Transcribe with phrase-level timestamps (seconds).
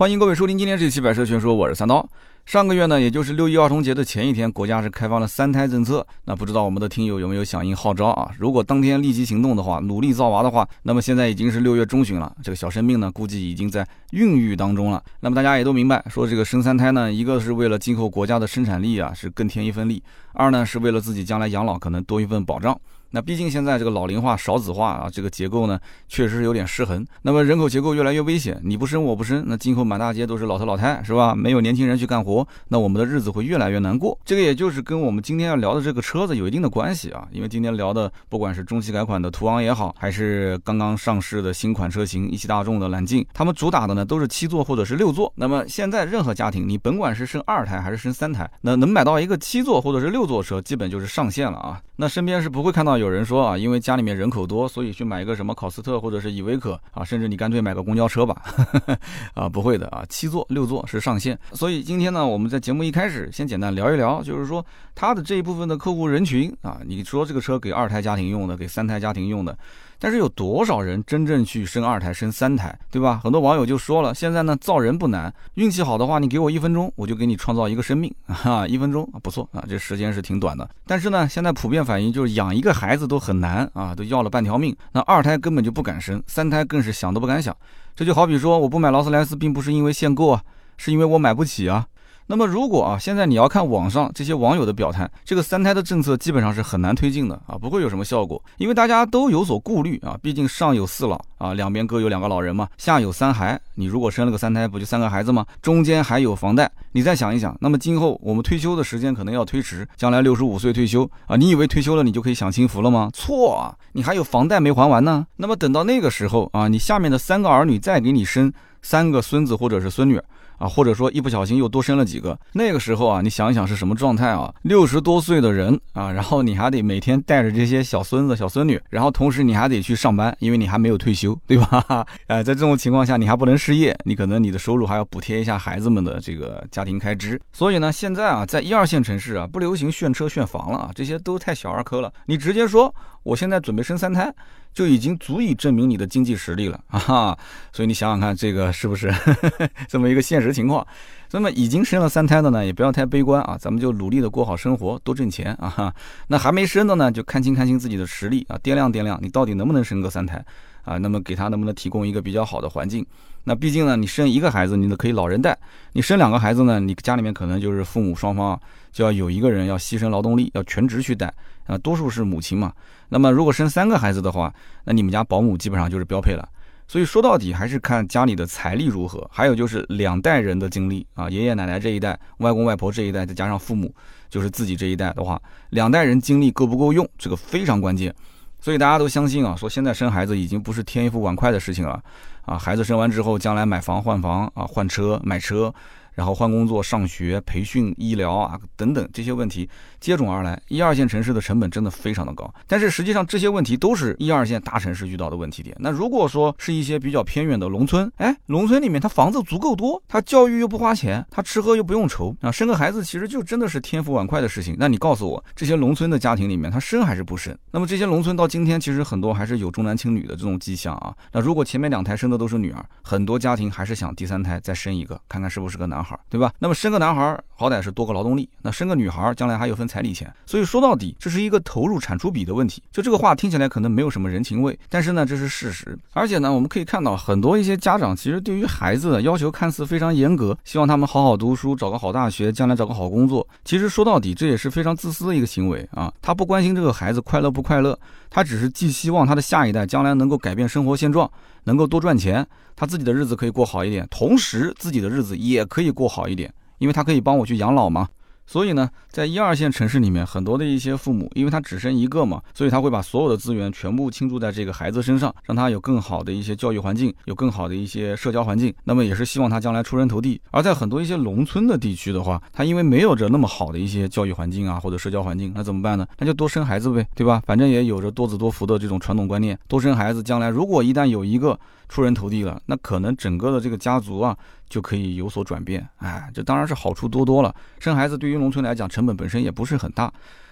[0.00, 2.08] 欢迎各位收听今天这期《百车全说》，我是三刀。
[2.46, 6.06] 上个月呢，也就是六一儿童节的前一天，国家是开放了三胎政策。
[6.24, 8.30] 那不知道我们的听友有没有响应号召啊？
[8.38, 15.04] 如果当天立即行动的话，努力造娃的话，那么现在已经是六月中旬了，这个小生命呢，估计已经在孕育当中了。
[15.20, 22.74] 那么大家也都明白，说这个生三胎呢，一个是为了今后国家的生产力啊，是更添一份力；二呢，是为了自己将来养老可能多一份保障。
[23.10, 27.04] 那毕竟现在这个老龄化、少子化啊，这个结构呢，确实有点失衡。
[27.22, 31.34] 那么人口结构越来越危险，你不生我不生，那今后满大街都是老头老太，是吧？
[31.34, 34.18] 没有年轻人去干活，那我们的日子会越来越难过。
[34.24, 37.26] 这个也就是跟我们今天要聊的这个车子有一定的关系啊。
[37.32, 45.32] 因为今天聊的不管是中期改款的途昂也好，还是刚刚上市的新款车型一汽大众的揽境，他们主打的呢都是七座或者是六座。
[45.36, 51.80] 那么现在任何家庭，你甭管是生二胎还是生三胎，那能买到一个七座或者是六座车，基本就是上限了啊。
[51.96, 58.40] 那身边是不会看到有人说啊，因为家里面人口多，所以去买一个什么考斯特或者是依维柯啊，甚至你干脆买个公交车吧，
[59.34, 61.38] 啊，不会的啊，七座六座是上限。
[61.52, 69.56] 所以今天呢，我们在节目一开始先简单聊一聊，就是说它的这一部分的客户人群啊，你说这个车给二胎家庭用的，给三胎家庭用的。
[70.00, 73.20] 但是有多少人真正去生二胎、生三胎，对吧？
[73.22, 80.68] 很多网友就说了，现在呢造人不难，运气好的话，你给我一分钟，我就给你创造一个生命， 哈，一分钟不错啊，这时间是挺短的。
[80.86, 84.74] 但是呢，现在普遍反应就是养一个孩子都很难啊，都要了半条命。
[84.92, 87.54] 那二胎根本就不敢生，三胎更是想都不敢想。
[87.94, 90.42] 这就好比说，我不买劳斯莱斯，并不是因为限购啊，
[90.78, 91.86] 是因为我买不起啊。
[92.30, 105.44] 那么如果啊，现在你要看网上这些网友的表态，这个三胎的政策基本上是很难推进的啊，不会有什么效果，因为大家都有所顾虑啊，毕竟上有四老啊，两边各有两个老人嘛，下有三孩，你如果生了个三胎，不就三个孩子吗？
[105.60, 113.10] 中间还有房贷，你再想一想，那么今后我们退休的时间可能要推迟，将来六十五岁退休啊，你以为退休了你就可以享清福了吗？
[113.12, 115.26] 错啊，你还有房贷没还完呢。
[115.34, 120.22] 那么等到那个时候啊，你下面的三个儿女再给你生三个孙子或者是孙女。
[120.60, 124.54] 啊，或者说一不小心又多生了几个，那个时候啊，你想一想是什么状态啊？
[124.62, 132.06] 六十多岁的人啊，然后你还得每天带着这些小孙子、小孙女，然后同时你还得去上班，因为你还没有退休，对吧？
[132.26, 137.40] 哎， 在这种情况下，你还不能失业，你可能你的收入还要补贴一下孩子们的这个家庭开支。
[137.52, 142.12] 所以呢，现在啊，在一二线城市啊，不流行炫车炫房了啊，这些都太小儿科了。
[142.26, 144.30] 你直接说，我现在准备生三胎。
[144.72, 147.36] 就已经足以证明你的经济实力了 啊！
[147.72, 149.12] 所以你想想看，这个是不是
[149.88, 150.86] 这么一个现实情况？
[151.32, 155.94] 那么已经生了三胎的呢，也不要太悲观啊，咱们就努力的过好生活，多挣钱啊！
[156.28, 160.44] 那还没生的呢，就看清看清自己的实力啊，掂量掂量，你到底能不能生个三胎
[160.82, 160.98] 啊？
[160.98, 163.06] 那么给他能不能提供一个比较好的环境？
[163.44, 165.52] 那毕竟呢，你生一个孩子，你都可以老人带；
[165.92, 168.60] 你生两个孩子呢，你家里面可能就是父母双方
[168.92, 171.32] 就要有一个人要牺牲劳动力，要全职去带
[171.66, 172.72] 啊，多数是母亲嘛。
[173.08, 174.52] 那么如果生三个孩子的话，
[174.84, 176.48] 那你们家保姆基本上就是标配了。
[176.88, 183.94] 所以说到底还是看家里的财力如何，还有就是两代人的经历啊，爷爷奶奶这一代、外公外婆这一代，再加上父母，
[184.28, 185.40] 就是自己这一代的话，
[185.70, 188.12] 两代人精力够不够用，这个非常关键。
[188.60, 192.02] 所以大家都相信啊，说现在生孩子已经不是添一副碗筷的事情了
[192.44, 195.72] 啊，孩子生完之后，将来买房换房啊，换车买车。
[196.20, 199.66] 然后换工作、上学、培训、医疗啊等等这些问题
[200.00, 202.52] 接踵而来，一二线城市的成本真的非常的高。
[202.66, 205.74] 但是实际上这些问题都是一二线大城市遇到的问题点。
[205.80, 214.76] 那如果说是一些比较偏远的农村，哎，农村里面他房子足够多，他教育又不花钱，他吃喝又不用愁啊，生个孩子其实就真的是天赋碗筷的事情。
[214.78, 217.56] 那你告诉我，这些农村的家庭里面他生还是不生？
[217.70, 221.16] 那么这些农村到今天其实很多还是有重男轻女的这种迹象啊。
[221.32, 226.04] 那如果前面两胎生的都是女儿，很多家庭还是想第三胎再生一个，看看是不是个男。
[226.04, 226.52] 孩孩，对吧？
[226.58, 230.32] 那么生个男孩好歹是多个劳动力，那生个女孩将来还有分彩礼钱。
[230.46, 232.82] 所以说到底，这是一个投入产出比的问题。
[232.90, 235.96] 就这个话听起来可能没有什么人情味，但是呢，这是事实。
[236.12, 243.46] 而且呢，我们可以看到很多一些家长其实对于孩子的要求看似非常严格，希望他们好好读书，找个好大学，将来找个好工作。
[243.64, 246.12] 其实说到底，这也是非常自私的一个行为啊！
[246.20, 247.98] 他不关心这个孩子快乐不快乐，
[248.30, 251.30] 他只是寄希望他的下一代将来能够改变生活现状。
[251.64, 258.08] 能够多赚钱，他自己的日子可以过好一点，同时自己的日子也可以过好一点，因为他可以帮我去养老嘛。
[258.50, 268.74] 所以呢，在一二线城市里面，很多的一些父母，因为他只生一个嘛，所以他会把所有的资源全部倾注在这个孩子身上，让他有更好的一些教育环境，有更好的一些社交环境。
[268.82, 270.40] 那么也是希望他将来出人头地。
[270.50, 276.04] 而在很多一些农村的地区的话，他因为没有着那么好的一些教育环境啊，或者社交环境，那怎么办呢？
[276.18, 277.40] 那就多生孩子呗，对吧？
[277.46, 281.56] 反正也有着多子多福的这种传统观念，多生孩子，将来如果一旦有一个
[281.88, 284.36] 出人头地了，那可能整个的这个家族啊。
[284.70, 287.54] 就可以有所转变，哎，这当然是好处多多了。
[287.80, 290.10] 生孩子对于农村来讲，成本本身也不是很大。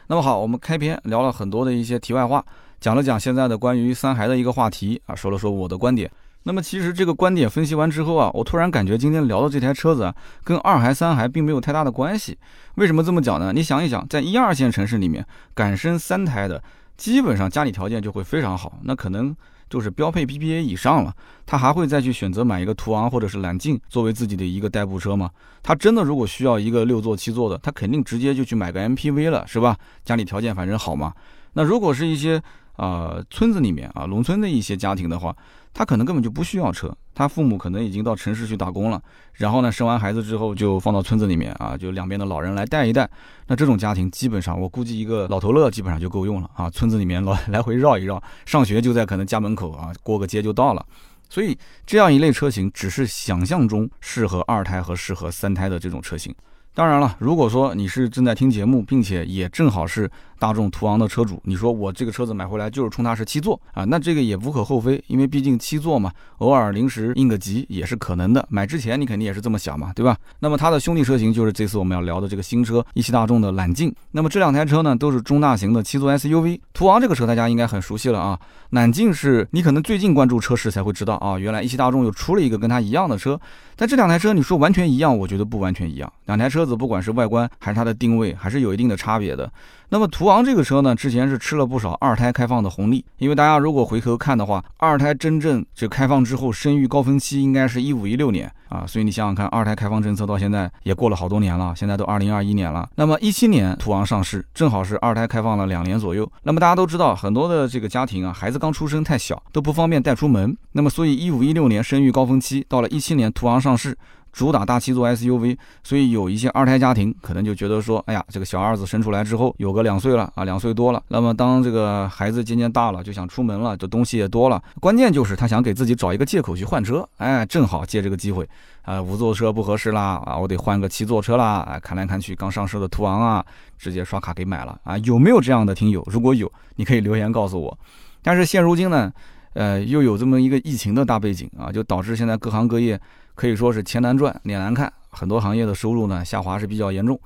[0.08, 2.44] 那么好，我们开篇聊了很多的一些题外话，
[2.80, 6.10] 讲了讲现在的关于三孩的一个话题啊，说了说我的观点。
[6.44, 12.38] 那么其实这个观点分析完之后啊，我突然感觉今天聊的这台车子啊，跟二孩三孩并没有太大的关系。
[12.76, 13.52] 为什么这么讲呢？
[13.52, 15.24] 你想一想，在一二线城市里面，
[15.54, 16.62] 敢生三胎的，
[16.96, 19.36] 基本上家里条件就会非常好，那可能
[19.68, 21.14] 就是标配 PBA 以上了。
[21.46, 25.30] 他还会再去选择买一个途昂或者是揽境作为自己的一个代步车吗？
[25.62, 29.76] 他真的如果需要一个六座七座的，他肯定直接就去买个 MPV 了，是吧？
[30.04, 31.12] 家里条件反正好嘛。
[31.54, 32.40] 那如果是一些
[32.78, 35.36] 啊村子里面啊农村的一些家庭的话。
[35.74, 39.00] 他可能根本就不需要车，他父母可能已经到城市去打工了，
[39.34, 43.08] 然后呢，生完孩子之后就放到村子里面啊，就两边的老人来带一带。
[43.46, 46.68] 那这种家庭基本上，我估计一个老头乐基本上就够用了啊。
[46.70, 50.84] 村子里面老来回绕一绕，上学就在可能家门口啊，过个街就到了。
[51.28, 56.34] 所以这样一类车型，只是想象中适合二胎和适合三胎的这种车型。
[56.74, 60.10] 当然了，如果说你是正在听节目，并且也正好是。
[60.38, 68.46] 大众途昂的车主，你说我这个车子买回来就是冲它是七座啊，那这个也无可厚非，因为毕竟七座嘛，偶尔临时应个急也是可能的。
[68.50, 70.16] 买之前你肯定也是这么想嘛，对吧？
[70.40, 73.94] 那么它的兄弟车型就是这次我们要聊的这个新车一汽大众的揽境。
[74.12, 76.60] 那么这两台车呢都是中大型的七座 SUV。
[76.72, 78.38] 途昂这个车大家应该很熟悉了啊，
[78.70, 83.40] 揽境是你可能最近关注车市才会知道啊，原来一汽大众又出了一个跟它一样的车。
[83.74, 86.12] 但这两台车你说完全一样，我觉得不完全一样。
[86.26, 89.50] 两台车子不管是外观还是它的定位，还是有一定的差别的。
[89.90, 102.86] 那么途途昂这个车呢，之前是吃了不少二胎开放的红利，因为大家如果回头看的话，二胎真正这开放之后，生育高峰期应该是一五一六年啊，所以你想想看，二胎开放政策到现在也过了好多年了，现在都二零二一年了。
[102.96, 106.30] 那么一七年途昂上市，正好是二胎开放了两年左右。
[106.42, 110.54] 那么大家都知道，很多的这个家庭啊，孩子刚出生太小，都不方便带出门。
[110.72, 113.96] 那么所以一五一六年生育高峰期到了一七年，途昂上市。
[114.38, 121.02] 主打大七座 SUV，所以有一些二胎家庭可能就觉得说，哎呀，这个小儿子生出来之后有个两岁了啊，两岁多了。
[121.08, 124.62] 那么当这个孩子渐渐大了，就想出门了，这东西也多了。
[124.78, 128.48] 关键就是他想给自己找一个借口去换车，哎，正好借这个机会，
[128.82, 133.44] 啊，五座车不合适啦，啊，我得换个七座车啦，哎，看来看去刚上市的途昂啊，
[133.76, 134.96] 直接刷卡给买了啊。
[134.98, 136.00] 有没有这样的听友？
[136.06, 137.76] 如果有，你可以留言告诉我。
[138.22, 139.12] 但是现如今呢，
[139.54, 143.00] 呃，又有这么一个疫情的大背景啊，就导致现在各行各业。
[143.38, 147.16] 可以说是钱难赚，脸难看，很多行业的收入呢下滑是比较严重。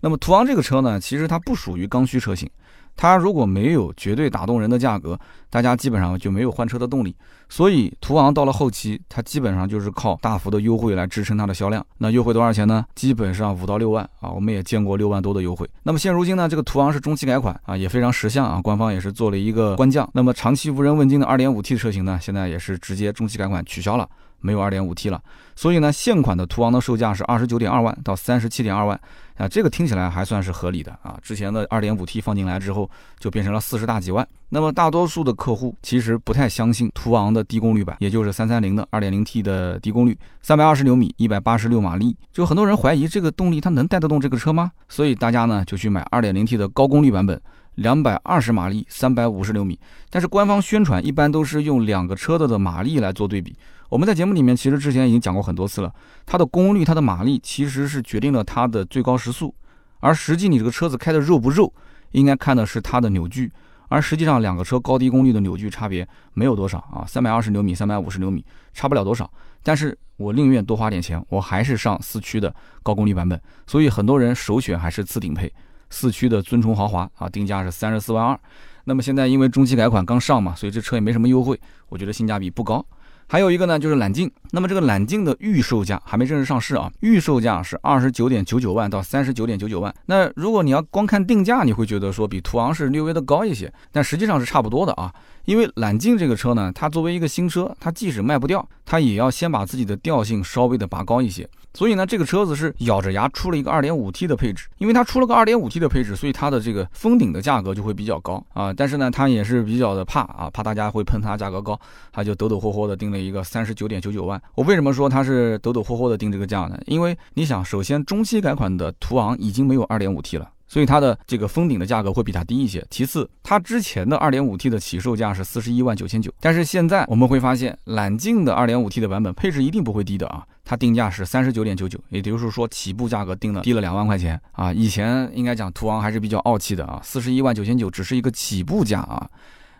[0.00, 2.50] 那么途昂这个车呢，其实它不属于刚需车型，
[2.96, 5.16] 它如果没有绝对打动人的价格，
[5.48, 7.14] 大家基本上就没有换车的动力。
[7.48, 11.86] 所以途昂到了后期，它基本上就是靠大幅的优惠来支撑它的销量。
[11.98, 12.84] 那优惠多少钱呢？
[12.96, 15.70] 基本上五到六万啊，我们也见过六万多的优惠。
[15.84, 20.10] 那么现如今呢，这个途昂是中期改款啊，也非常识相啊，官方也是做了一个官降。
[20.14, 24.08] 那么长期无人问津的 2.5T 车型呢，现在也是直接中期改款取消了。
[24.40, 25.20] 没有 2.5T 了，
[25.54, 28.98] 所以呢，现款的途昂的售价是二十九点二万到三十七点二万
[29.36, 31.18] 啊，这个听起来还算是合理的啊。
[31.22, 34.26] 之前的 2.5T 放进来之后，就变成了四十大几万。
[34.48, 44.72] 那么大多数的客户其实不太相信途昂的低功率版，也就是三三零的 2.0T 的低功率，三百二十牛米，一百八十六马力，就很多人怀疑这个动力它能带得动这个车吗？
[44.88, 47.40] 所以大家呢就去买 2.0T 的高功率版本。
[47.76, 49.78] 两百二十马力，三百五十牛米，
[50.10, 53.56] 但是官方宣传一般都是用两个车的的马力来做对比。
[53.90, 55.92] 我们在节目里面其实之前已经讲过很多次了，
[56.24, 59.52] 它的功率、它的马力其实是决定了它的最高时速，
[59.98, 61.72] 而实际你这个车子开的肉不肉，
[62.12, 63.52] 应该看的是它的扭矩。
[63.88, 69.28] 而实际上两个车高低功率的扭矩差别没有多少啊，三百二十牛米、三百五十牛米差不了多少。
[69.64, 72.54] 但是我宁愿多花点钱，我还是上四驱的
[72.84, 73.40] 高功率版本。
[73.66, 75.52] 所以很多人首选还是次顶配。
[75.90, 78.38] 四驱的尊崇豪华啊，定价是三十四万二。
[78.84, 82.86] 那么现在因为中期改款刚上嘛，所以这车也没什么优惠，我觉得性价比不高。
[83.32, 84.28] 还有一个呢，就是揽境。
[84.50, 89.94] 那么这个揽境的预售价还没正式上市啊，预售价是二十九点九九万到三十九点九九万。
[90.06, 95.14] 那如果你要光看定价，你会觉得说比途昂是略微的高一些，但实际上是差不多的啊。
[95.50, 101.44] 因为揽境这个车呢，它作为一个新车，它即使卖不掉，它也要先把自己的调性稍微的拔高一些。
[101.74, 108.72] 所以呢，这个车子是咬着牙出了一个 2.5T 的配置，因为它出了个 2.5T 的配置，所以它的这个封顶的价格就会比较高啊。
[108.72, 111.76] 但是呢，它也是比较的怕啊，怕大家会喷它价格高，
[112.12, 114.40] 它就抖抖霍霍的定了一个三十九点九九万。
[114.54, 116.80] 我为什么说它是抖抖霍霍的定这个价呢？
[116.86, 120.48] 因为你想，首先中期改款的途昂已经没有 2.5T 了。
[120.70, 122.86] 所以它的这个封顶的价格会比它低一些。
[122.88, 134.72] 其次，它之前的 2.5T 的起售价是四十一万九千九，但是现在我们会发现，揽境的 2.5T 的版本配置一定不会低的啊，它定价是三十九点九九，也就是说起步价格定了低了两万块钱啊。
[134.72, 139.28] 以前应该讲途昂还是比较傲气的啊，四十一万九千九只是一个起步价啊。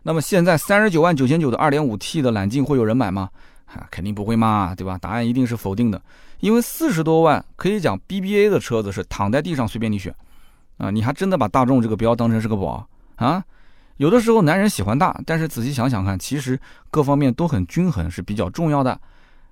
[0.03, 3.31] 那么现在三十九万九千九的 2.5T 的揽境会有人买吗？
[3.67, 4.99] 啊，肯定不会嘛，对吧？
[4.99, 6.03] 答案一定是否定的，
[6.41, 10.13] 因为四十多万可以讲 BBA 的车子是躺在地上随便你选。
[10.81, 13.45] 啊，你还真的把大众这个标当成是个宝啊？
[13.99, 16.59] 有的时候男人喜欢大，但是仔细想想看，其实
[16.91, 18.99] 各方面都很均衡是比较重要的。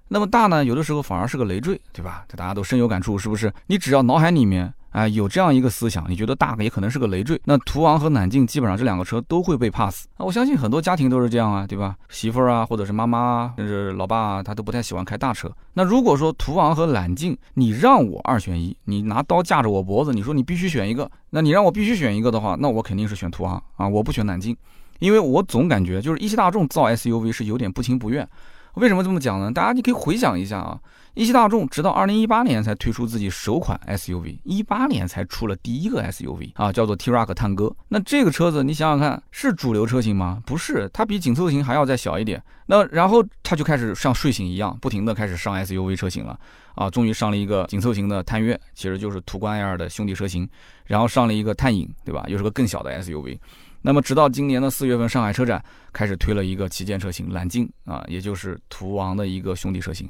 [0.09, 2.25] 那么大呢，有的时候反而是个累赘，对吧？
[2.27, 3.53] 这大家都深有感触，是不是？
[3.67, 4.73] 你只要脑海里面。
[4.91, 7.41] 哎，有这样一个思想，你觉得大也可能是个累赘。
[7.45, 10.07] 那途昂和揽境基本上这两个车都会被 pass。
[10.17, 11.95] 啊，我相信很多家庭都是这样啊，对吧？
[12.09, 15.51] 媳妇儿啊，或者是妈妈啊，甚至老爸啊，他都不太喜欢开大车。
[15.75, 24.57] 那如果说途昂和揽境，你让我二选一，你拿刀架着我脖子，你说你必须选一个，那你让我必须选一个的话，那我肯定是选途昂啊，我不选揽境，
[25.01, 28.27] 因为我总感觉就是一汽大众造 SUV 是有点不情不愿。
[28.75, 29.51] 为什么这么讲呢？
[29.53, 30.79] 大家你可以回想一下啊，
[31.19, 37.75] 一汽大众直到二零一八年才推出自己首款 SUV，一八年才出了第一个 SUV 啊，叫做 T-Roc 探歌。
[37.89, 40.41] 那这个车子你想想看，是主流车型吗？
[40.47, 42.41] 不是，它比紧凑型还要再小一点。
[42.67, 46.39] 那然后它就开始像睡醒一样，不停的开始上 SUV 车型了
[46.77, 50.49] 啊，终于上了一个紧凑型的探岳，其实就是途观 L 的兄弟车型，
[50.85, 52.25] 然后上了一个探影，对吧？
[52.29, 53.37] 又是个更小的 SUV。
[53.83, 55.61] 那么，直到今年的四月份，上海车展
[55.93, 60.09] 开始推了一个旗舰车型揽境啊，也就是途昂的一个兄弟车型。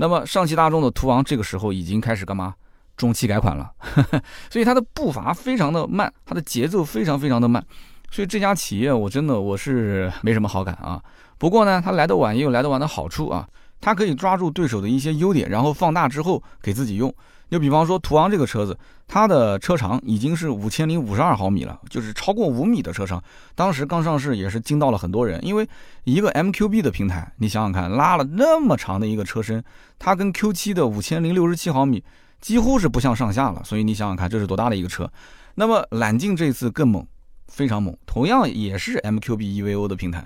[0.00, 2.54] 那么，上汽大众的途昂这个时候已经开始干嘛？
[2.96, 3.70] 中期改款了，
[4.48, 7.64] 所以它的步伐非常的慢，它的节奏非常非常的慢。
[8.10, 11.02] 所以这家企业我真的我是没什么好感啊。
[11.36, 13.46] 不过呢，它来得晚也有来得晚的好处啊，
[13.80, 17.14] 它可以抓住对手的一些优点，然后放大之后给自己用。
[17.50, 23.22] 就比方说途昂这个车子，它的车长已经是五千零五十二毫米了，就是超过五米的车长。
[23.54, 25.66] 当时刚上市也是惊到了很多人，因为
[26.04, 29.64] 一个 MQB 的平台，你想想看，拉了那么长的一个车身，
[29.98, 32.04] 它跟 Q7 的五千零六十七毫米
[32.38, 33.62] 几乎是不相上下了。
[33.64, 35.10] 所以你想想看，这是多大的一个车？
[35.54, 37.06] 那么揽境这次更猛，
[37.46, 40.22] 非常猛，同样也是 MQB EVO 的平台，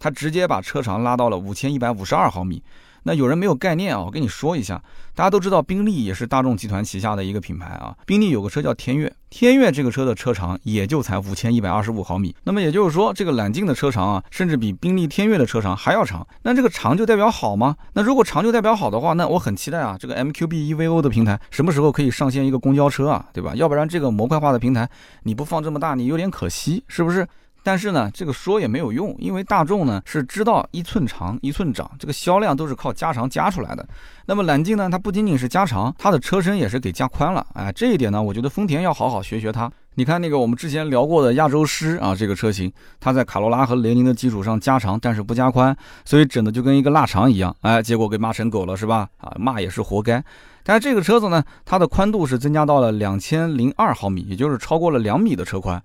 [0.00, 2.60] 它直接把车长拉到了五千一百五十二毫米。
[3.04, 4.82] 那有人没有概念啊，我跟你说一下，
[5.14, 7.94] 大家都知道宾利也是大众集团旗下的一个品牌啊。
[8.04, 12.34] 宾利有个车叫天越，天越这个车的车长也就才五千一百二十五毫米。
[12.42, 16.26] 那么也就是说，这个揽境的车长啊，甚至比宾利天越的车长还要长。
[16.42, 17.76] 那这个长就代表好吗？
[17.92, 23.52] 那如果长就代表好的话，那我很期待啊，这个 MQB EVO 的平台什么时候可以上线一个公交车啊，对吧？
[23.54, 24.88] 要不然这个模块化的平台
[25.24, 27.26] 你不放这么大，你有点可惜，是不是？
[27.64, 33.84] 但是呢，这个说也没有用，因为大众呢是知道一寸长一寸长，这个销量都是靠加长加出来的。
[34.26, 37.44] 那么揽境呢，它不仅仅是加长，它的车身也是给加宽了。
[37.54, 39.70] 哎，这一点呢，我觉得丰田要好好学学它。
[39.94, 47.56] 你看那个我们之前聊过的亚洲狮啊，这个车型，它在卡罗拉和雷凌的基础上加长，但是不加宽，所以整的就跟一个腊肠一样。
[47.62, 49.08] 哎，结果给骂成狗了是吧？
[49.16, 50.22] 啊，骂也是活该。
[50.64, 55.82] 但是这个车子呢，它的宽度是增加到了两千零二毫米，也就是超过了两米的车宽。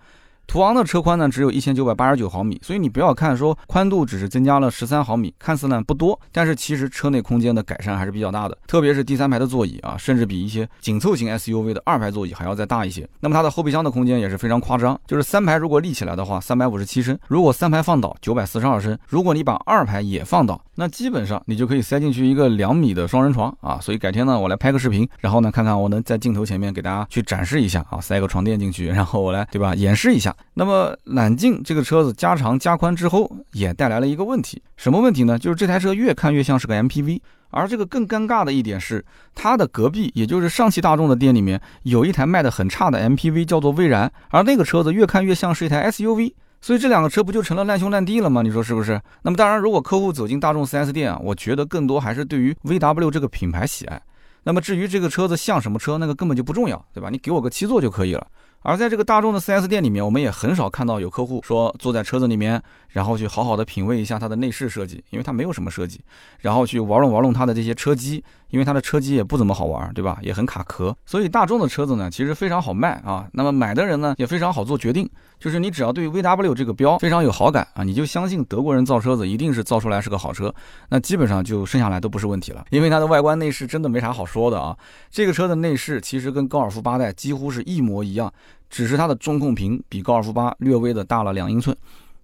[0.50, 13.08] 途昂的车宽呢，只有一千九百八十九毫米，所以你不要看说宽度只是增加了十三毫米，看似呢不多，但是其实车内空间的改善还是比较大的，特别是第三排的座椅啊，甚至比一些紧凑型 SUV 的二排座椅还要再大一些。
[13.20, 23.78] 那么它的后备箱的空间也是非常夸张，就是三排如果立起来的话，三百五十七升；如果三排放倒，九百四十二升；如果你把二排也放倒，那基本上你就可以塞进去一个两米的双人床啊。
[23.80, 30.36] 所以改天呢，我来拍个视频，然后呢看看我能在镜头前面给大家去展示一下啊，塞个床垫进去，然后我来对吧演示一下。
[30.54, 35.40] 那么揽境这个车子加长加宽之后，也带来了一个问题，什么问题呢？
[35.40, 39.04] 就是这台车越看越像是个 MPV，而这个更尴尬的一点是，
[39.34, 48.42] 它的隔壁，也就是上汽大众的店里面，有一台卖的很差的 MPV，叫做蔚然，而那个车子越看越像是一台 SUV，所以这两个车不就成了烂兄烂弟了吗？
[48.42, 49.02] 你说是不是？
[49.22, 54.02] 那么当然，如果客户走进大众 4S 店啊，我觉得更多还是对于 VW 这个品牌喜爱。
[54.44, 57.10] 那么至于这个车子像什么车，那个根本就不重要，对吧？
[57.10, 58.26] 你给我个七座就可以了。
[58.62, 66.02] 而在这个大众的 4S 店里面，我们也很少看到有客户说坐在车子里面，然后去好好的品味一下它的内饰设计，因为它没有什么设计，
[66.40, 68.24] 然后去玩弄玩弄它的这些车机。
[68.50, 70.18] 因为它的车机也不怎么好玩，对吧？
[70.24, 73.28] 也很卡壳，所以大众的车子呢，其实非常好卖啊。
[73.32, 75.08] 那么买的人呢，也非常好做决定，
[75.40, 80.52] 就是你只要对 VW 这个标非常有好感啊，你就相信德国人造车子一定是造出来是个好车，
[80.90, 82.66] 那基本上就剩下来都不是问题了。
[82.72, 84.76] 因为它的外观内饰真的没啥好说的啊。
[85.12, 88.34] 这个车的内饰其实跟高尔夫八代几乎是一模一样，
[88.70, 91.76] 只是它的中控屏比高尔夫八略微的大了两英寸。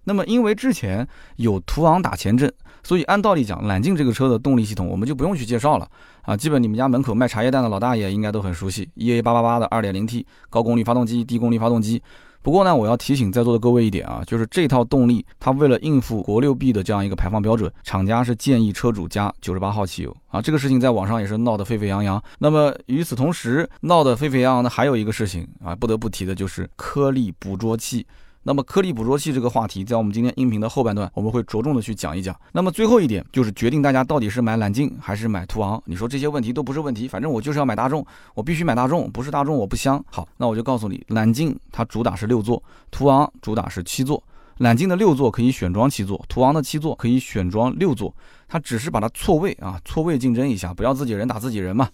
[0.04, 2.52] 那么因为之前有途昂打前阵。
[2.84, 5.90] 所以按道理讲，揽境这个车的动力系统我们就不用去介绍了
[6.22, 12.00] 啊，基本你们家门口卖茶叶蛋的老大爷应该都很熟悉，EA 八八八的 2.0T 高功率发动机、低功率发动机。
[12.46, 20.40] 不过呢，我要提醒在座的各位一点啊，就是这套动力它为了应付国六 B 的这样一个排放标准，厂家是建议车主加九十八号汽油啊。
[20.40, 22.22] 这个事情在网上也是闹得沸沸扬扬。
[22.38, 28.06] 那么与此同时，闹得沸沸扬扬的还有一个事情啊，不得不提的就是颗粒捕捉器。
[28.46, 32.34] 那么颗粒捕捉器这个话题，在我们今天音频的后半段，我们会着重的去讲一讲。
[32.52, 35.82] 那么最后一点就是决定大家到底是买揽境还是买途昂。
[35.84, 40.00] 你说这些问题都不是问题，反正我就是要买大众，我必须买大众，不是大众我不香。
[40.08, 42.62] 好，那我就告诉你，揽境它主打是六座，
[42.92, 44.22] 途昂主打是七座。
[44.58, 48.14] 揽境的六座可以选装七座，途昂的七座可以选装六座，
[48.46, 51.88] 它只是把它错位啊，错位竞争一下，不要自己人打自己人嘛。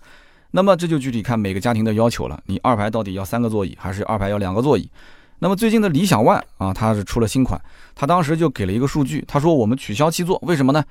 [0.50, 4.86] 那么这就具体看每个家庭的要求了，你二排到底要三个座椅，还是二排要两个座椅？
[5.42, 7.60] 那么最近的理想 ONE 啊，它是出了新款，
[7.96, 10.84] 它当时就给了一个数据，他说我们取消七座，为什么呢？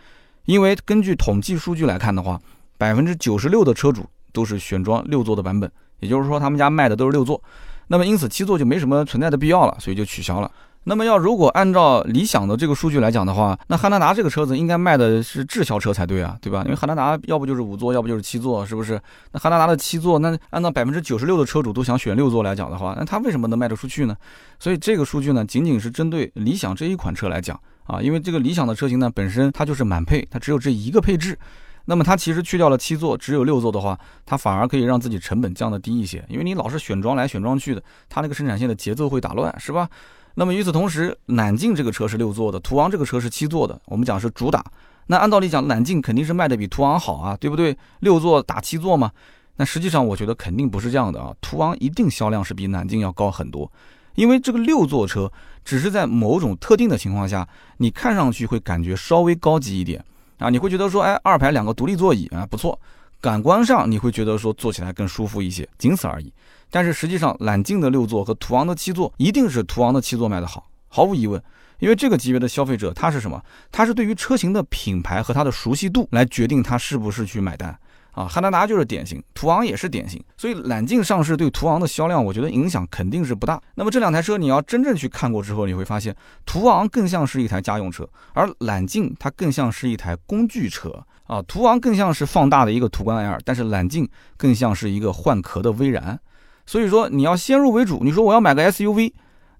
[0.43, 2.37] 因为根据统计数据来看的话，
[2.77, 7.41] 百分之九十六的车主都是选装六座的版本，也就是说他们家卖的都是六座，
[7.87, 10.51] 那么因此七座就没什么存在的必要了，所以就取消了。
[10.85, 16.63] 那么要如果按照理想的这个数据来讲的话，那汉兰达这个车子应该卖的是滞销车才对啊，对吧？
[16.65, 18.99] 因为汉兰达要不就是五座，要不就是七座，是不是？
[19.31, 24.15] 那汉兰达的七座，那按照百分之九十六的车主都想选六座来讲的话，那它为什么能卖得出去呢？
[24.57, 31.37] 所以这个数据呢，仅仅是针对理想这一款车来讲啊，因为这个理想的车型呢本身它就是满配，它只有这一个配置，
[31.85, 33.95] 那么它其实去掉了七座，只有六座的话，
[34.25, 39.87] 它反而可以让自己成本降得低一些，因为你老是选装来选装去的，它那个生产线的节奏会打乱，是吧？
[40.35, 43.79] 那么与此同时，揽境这个车是六座的，途昂这个车是七座的。
[43.85, 44.63] 我们讲是主打，
[45.07, 47.77] 那按道理讲，揽境肯定是卖的比途昂好啊，对不对？
[47.99, 49.11] 六座打七座嘛。
[49.57, 53.69] 那实际上我觉得肯定不是这样的啊，途昂一定销量是比揽境要高很多，
[54.15, 55.31] 因为这个六座车
[55.63, 57.47] 只是在某种特定的情况下，
[57.77, 60.03] 你看上去会感觉稍微高级一点
[60.39, 62.79] 啊，你会觉得说，哎，二排两个独立座椅啊，不错，
[63.21, 66.33] 感官上你会觉得说坐起来更舒服一些，仅此而已。
[66.71, 71.41] 但是实际上，揽境的六座和途昂的七座，一定是途昂的七座卖的好，毫无疑问。
[71.77, 73.43] 因为这个级别的消费者，他是什么？
[73.71, 77.77] 他是对于车型的品牌和它的熟悉度来决定他是不是去买单
[78.11, 78.27] 啊。
[78.27, 80.23] 汉兰达就是典型，途昂也是典型。
[80.37, 83.61] 所以揽境上市对途昂的销量，我觉得影响肯定是不大。
[83.75, 86.15] 那么这两台车你要真正去看过之后，你会发现，
[86.45, 91.41] 途昂更像是一台家用车，而揽境它更像是一台工具车啊。
[91.43, 96.19] 途昂更像是放大的一个途观 L，但是揽境更像是一个换壳的威然。
[96.65, 99.11] 所以说你要先入为主，你说我要买个 SUV，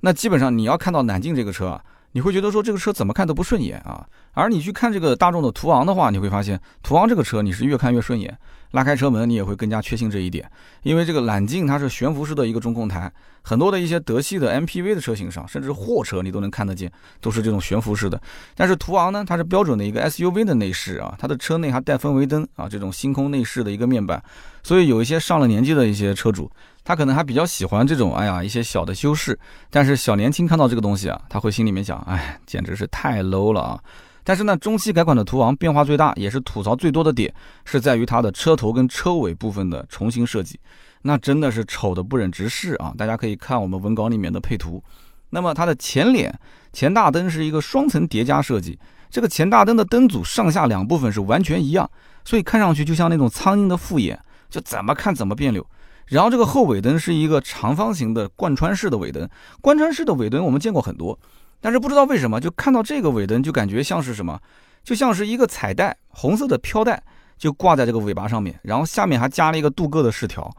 [0.02, 4.06] 那基本上你要看到揽境这个车啊，你会觉得说这个车怎么看都不顺眼啊。
[4.34, 8.38] 而你去看这个大众的途昂的话，你会发现途昂这个车你是越看越顺眼。
[8.72, 10.50] 拉开车门，你也会更加确信这一点，
[10.84, 13.12] 因为这个揽境它是悬浮式的一个中控台，
[13.42, 18.22] 很多的一些德系的 MPV 的车型上，甚至货车你都能看得见，都是这种悬浮式的。
[18.56, 24.24] 但是途昂呢，它是标准的一个 SUV 的内饰啊，它的车内还带氛围灯啊，这种星空内饰的一个面板，
[24.64, 26.50] 所以有一些上了年纪的一些车主，
[26.84, 29.38] 他可能还比较喜欢这种，哎呀，一些小的修饰。
[29.70, 33.80] 但是小年轻看到这个东西啊，他会心里面想，哎，简直是太 low 了啊。
[34.24, 37.34] 但是呢，中期改款的途昂变化最大，也是吐槽最多的点，
[37.66, 40.60] 是在于它的车头跟车尾部分的重新设计，
[41.02, 42.94] 那真的是丑的不忍直视啊！
[42.98, 44.84] 大家可以看我们文稿里面的配图。
[45.32, 46.38] 那么它的前脸
[46.74, 48.78] 前大灯是一个双层叠加设计，
[49.10, 51.90] 这个前大灯的灯组上下两部分是完全一样，
[52.24, 55.66] 所以看上去就像那种苍蝇的复眼，就怎么看怎么别扭。
[56.08, 59.28] 然后这个后尾灯是一个长方形的贯穿式的尾灯，
[59.62, 61.18] 贯穿式的尾灯我们见过很多。
[61.62, 64.38] 但是不知道为什么，就看到这个尾灯就感觉像是什么，
[64.84, 67.02] 就像是一个彩带，红色的飘带
[67.38, 70.52] 就挂在这个尾巴上面，然后下面还加了一个镀铬的饰条。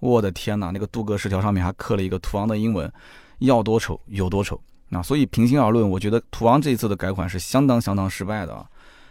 [0.00, 2.92] 我的天哪，那个镀铬饰条上面还刻了一个途昂的英文，
[3.38, 4.60] 要多丑有多丑。
[4.88, 8.66] 那所以平心而论，我觉得途昂这一次的改款是相当相当失败的啊。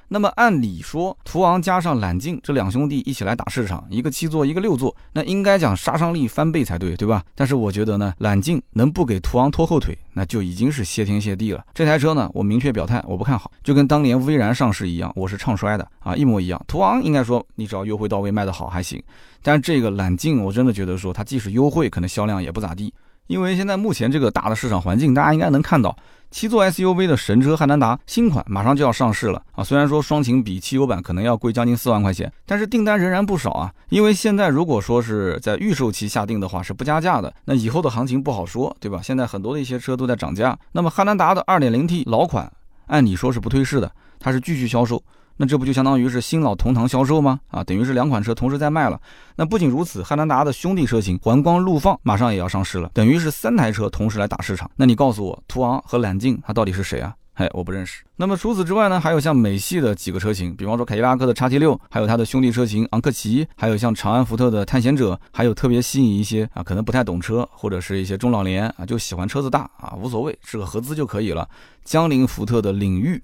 [0.09, 7.23] 那么按理说，途昂加上揽境这两兄弟一起来打市场，一个七座，一个六座，那应该讲杀伤力翻倍才对，对吧？
[7.35, 11.65] 但是我觉得呢，揽境能不给途昂拖后腿，那就已经是谢天谢地了。
[11.73, 16.63] 这台车呢，我明确表态，我不看好，就跟当年威然上市一样，我是唱衰的啊，一模一样。
[16.67, 19.03] 途昂应该说，你只要优惠到位，卖得好还行，
[19.43, 22.93] 但是这个揽境，我真的觉得说，它即使优惠，可能销量也不咋地。
[23.27, 25.93] 因为现在目前这个大的市场环境，大家应该能看到，
[26.29, 29.63] 七座 SUV 的神车汉兰达新款马上就要上市了啊！
[29.63, 33.73] 虽然说双擎比汽油版可能要贵将近四万块钱，但是订单仍然不少啊！
[33.89, 38.99] 因为现在如果说是在预售期下定的话，是不加价的，那以后的行情不好说，对吧？
[39.01, 42.51] 现在很多的一些车都在涨价，那么汉兰达的 2.0T 老款，
[42.87, 45.01] 按理说是不退市的，它是继续销售。
[45.37, 47.39] 那这不就相当于是新老同堂销售吗？
[47.49, 48.99] 啊，等于是两款车同时在卖了。
[49.35, 54.69] 那不仅如此，汉兰达的兄弟车型环光陆放马上也要上市了，等于是三台车同时来打市场。
[54.75, 57.13] 那你告诉我，途昂和揽境它到底是谁啊？
[57.35, 58.03] 嘿，我不认识。
[58.15, 71.47] 那么除此之外呢，还有像美系的几个车型，比方说凯迪拉克的叉 T 六，还有它的兄弟车型昂克旗，还有像长安福特的探险者，还有特别吸引一些啊，可能不太懂车或者是一些中老年啊，就喜欢车子大啊，无所谓，是个合资就可以了。
[71.85, 73.21] 江铃福特的领域。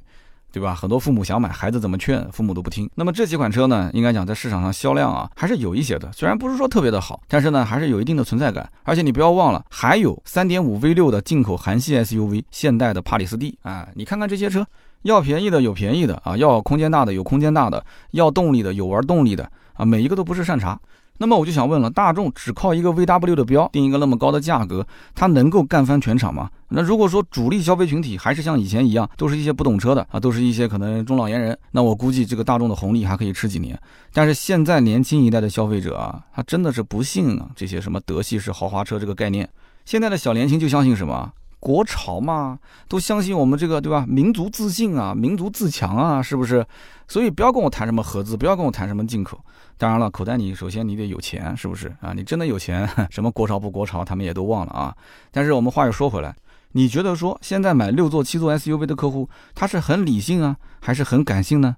[0.54, 0.76] 对吧？
[0.76, 2.88] 很多父母想买，孩子怎么劝，父母都不听。
[2.94, 6.12] 那么这几款车呢，应该讲在市场上销量啊，还是有一些的。
[6.14, 8.70] 虽然不是说特别的好，但是呢，还是有一定的存在感。
[8.84, 14.64] 而且你不要忘了，还有3.5 V6 的进口韩系 SUV，现代的帕里斯蒂啊，你看看这些车，
[15.02, 20.80] 要便宜的有便宜的啊，要空间大的有空间大的，要动力的有玩动力的啊，每一个都不是善茬。
[21.20, 26.50] 那么我就想问了，大众只靠一个 VW 的标定一个那么高的价格，它能够干翻全场吗？
[26.70, 33.80] 那如果说主力消费群体还是像以前一样，都是一些不懂车的啊，都是一些可能中老年人，那我估计这个大众的红利还可以吃几年。
[34.12, 39.48] 但是现在年轻一代的消费者啊，他真的是不信啊这些什么德系式豪华车这个概念。
[39.86, 41.32] 现在的小年轻就相信什么？
[41.64, 44.06] 国潮嘛，都相信我们这个对吧？
[44.06, 46.66] 民族自信啊，民族自强啊，是不是？
[47.08, 49.40] 所以不要跟我谈什么合资，不要跟我谈什么进口。
[49.78, 52.12] 当然了，口袋里首先你得有钱，是不是啊？
[52.12, 54.94] 你真的有钱，什么国潮不国潮，他们也都忘了啊。
[55.32, 56.36] 但是我们话又说回来，
[56.74, 61.78] 你觉得说现在买六座、七座 SUV 的客户，他是很理性啊，还是很感性呢？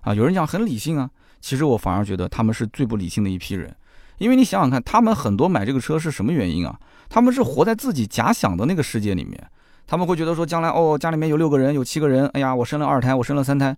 [0.00, 1.10] 啊，有人讲很理性啊，
[1.42, 3.76] 其实我反而觉得他们是最不理性的一批人，
[4.18, 6.78] 因为你想想看，他们很多买这个车是什么原因啊？
[7.08, 9.46] 他们是活在自己假想的那个世界里面，
[9.86, 13.76] 他们会觉得说将来哦，家里面有六个人，有七个人，哎呀，我生了二胎，我生了三胎，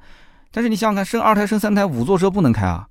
[0.50, 2.88] 但是你想想看，生二胎生三胎，五座车不能开啊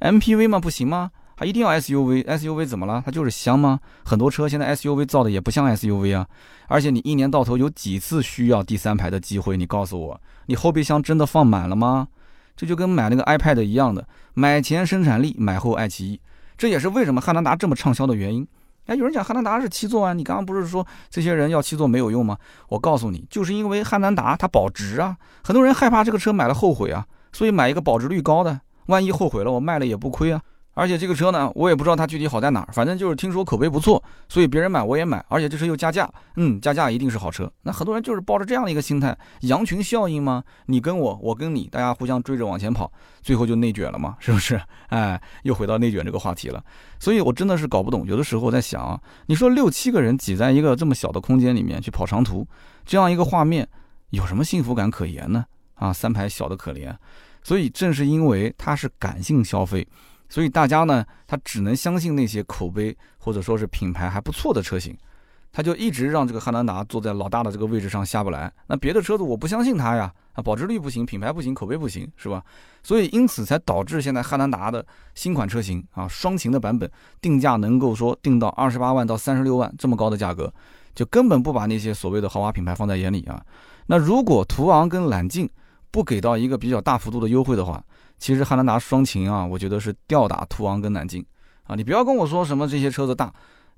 [0.00, 0.58] ，MPV 吗？
[0.58, 1.10] 不行吗？
[1.36, 3.02] 还一定要 SUV？SUV 怎么了？
[3.04, 3.80] 它就是香吗？
[4.04, 6.26] 很多车现在 SUV 造的也不像 SUV 啊，
[6.68, 9.56] 而且你一年到头有几次需要第三排的机会？
[9.56, 12.06] 你告诉我，你后备箱真的放满了吗？
[12.56, 16.20] 这就跟买那个 iPad 一样的，买前生产力，买后爱奇艺，
[16.56, 18.46] 这也是为什么汉兰达这么畅销的原因。
[18.86, 22.36] 哎，有人讲汉兰达是七座啊，你刚刚不是说这些人要七座没有用吗？
[22.68, 30.42] 我告诉你，就是因为汉兰达它保值啊，很多人害怕这个车买了后悔啊，所以买一个保值率高的，万一后悔了，我卖了也不亏啊。
[30.74, 35.24] 而且这个车呢，我也不知道它具体好在哪儿，反正就是听说口碑不错，所以别人买我也买。
[35.28, 37.50] 而且这车又加价，嗯，加价一定是好车。
[37.62, 40.42] 那很多人就是抱着这样的一个心态，羊群效应吗？
[40.66, 44.60] 你跟我，我跟你，大家互相追着往前跑，最后就内卷了嘛， 是不是？
[44.88, 46.62] 哎，又回到内卷这个话题了。
[46.98, 52.46] 所以我真的是搞不懂，有的时候我在想啊，你说六七个人挤在一个这么小的空间里面去跑长途，
[52.84, 53.68] 这样一个画面，
[54.10, 55.44] 有什么幸福感可言呢？
[55.76, 56.92] 啊，三排小的可怜。
[57.42, 59.86] 所以正是因为它是感性消费。
[60.34, 64.92] 所以大家呢，他只能相信那些口碑或者说是品牌还不错的车型，
[65.52, 68.52] 他就一直让这个汉兰达坐在老大的这个位置上下不来。
[68.66, 72.42] 那别的车子我不相信它呀，啊，保值率不行，品牌不行，口碑不行，是吧？
[72.82, 80.52] 所以因此才导致现在汉兰达的新款车型啊，双擎的版本定价能够说定到二十八万到三十六万这么高的价格，
[80.96, 83.40] 就根本不把那些所谓的豪华品牌放在眼里啊。
[83.86, 85.48] 那如果途昂跟揽境
[85.92, 87.80] 不给到一个比较大幅度的优惠的话，
[88.24, 91.22] 其实汉兰达双擎啊，我觉得是吊打途昂跟南京
[91.64, 91.76] 啊！
[91.76, 93.30] 你不要跟我说什么这些车子大，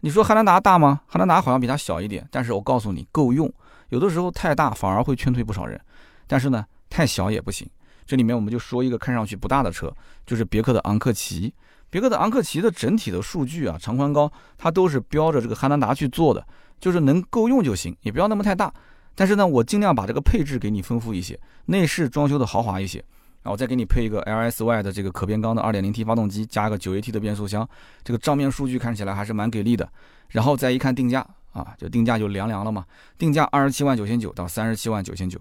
[0.02, 1.00] 你说汉兰达大吗？
[1.08, 3.52] 汉兰达好像比它小一点，但是我告诉你够用。
[3.88, 5.80] 有的时候太大反而会劝退不少人，
[6.28, 7.68] 但是呢，太小也不行。
[8.06, 9.92] 这里面我们就说一个看上去不大的车，
[10.24, 11.52] 就是别克的昂克旗。
[11.90, 16.46] 别克的昂克旗的整体的数据啊，长宽高它都是标着这个汉兰达去做的，
[16.78, 18.72] 就是能够用就行，也不要那么太大。
[19.16, 23.04] 但是呢，我尽量把这个配置给你丰富一些，内饰装修的豪华一些。
[23.46, 27.66] 然后再给你配一个 LSY 的这个可变缸的 2.0T 发动机，加个 9AT 的变速箱，
[28.02, 29.88] 这个账面数据看起来还是蛮给力的。
[30.30, 32.84] 然后再一看定价啊，就定价就凉凉了嘛，
[33.16, 35.38] 定价二十七万九千九到三十七万九千九。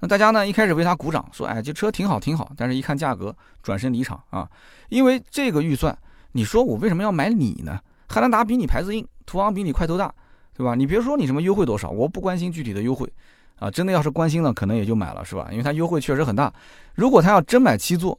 [0.00, 4.46] 那大家呢一开始为他鼓掌，说哎这车挺好挺好，但是一看价格，转身离场啊，
[4.90, 5.96] 因为这个预算，
[6.32, 7.80] 你说我为什么要买你呢？
[8.08, 10.14] 汉兰达比你牌子硬，途昂比你块头大，
[10.54, 10.74] 对吧？
[10.74, 13.10] 你别说你什么优惠多少，我不关心具体的优惠。
[13.58, 15.48] 啊，真的要是关心了，可能也就买了，是吧？
[15.50, 16.52] 因为它优惠确实很大。
[16.94, 18.18] 如果他要真买七座，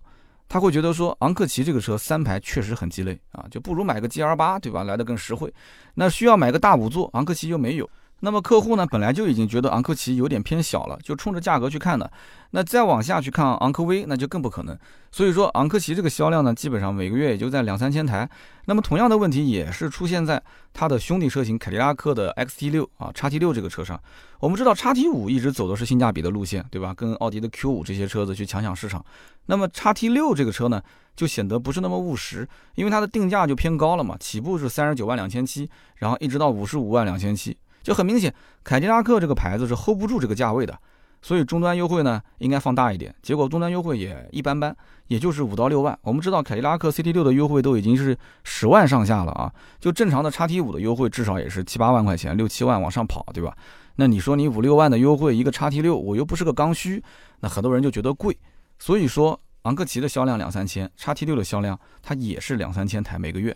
[0.50, 4.84] 他会觉得说昂克旗这个车三排确实很鸡肋啊，就不如买个 G R 八，对吧？
[4.84, 5.54] 来的更实惠。
[5.94, 7.90] 那需要买个大五座，昂克旗又没有。
[8.22, 12.12] 那么客户呢，本来就已经觉得昂科旗有点偏小了，就冲着价格去看的。
[12.52, 14.76] 那再往下去看昂科威，那就更不可能。
[15.12, 18.28] 所以说，昂科旗这个销量呢，基本上每个月也就在两三千台。
[18.66, 20.42] 那么同样的问题也是出现在
[20.74, 24.02] 它的兄弟车型凯迪拉克的 XT 六啊、叉 T 六这个车上。
[24.40, 26.94] 我们知道叉 T 五一直走的是性价比的路线，对吧？
[26.96, 29.04] 跟奥迪的 Q 五这些车子去抢抢市场。
[29.46, 30.82] 那么叉 T 六这个车呢，
[31.16, 37.56] 就显得不是那么务实，因为它的定价就偏高了嘛，起步是三十九万两千七，然后一直到五十五万两千七。
[37.88, 38.34] 就很明显，
[38.66, 40.78] 凯迪拉克这个牌子是 hold 不住这个价位的，
[41.22, 43.16] 所以终端优惠呢应该放大一点。
[43.22, 44.76] 结果终端优惠也一般般，
[45.08, 45.98] 也就是五到六万。
[46.02, 53.56] 我们知道凯迪拉克 CT 六的优惠都已经是十万上下了啊，就正常的叉 T 五的优惠至少也是七八万块钱，六七万往上跑，对吧？
[53.96, 57.02] 那你说你五六万的优惠一个叉 T 六，我又不是个刚需，
[57.40, 58.38] 那很多人就觉得贵。
[58.80, 63.56] 所以说昂克旗的销量两三千，叉 T 六的销量它也是两三千台每个月。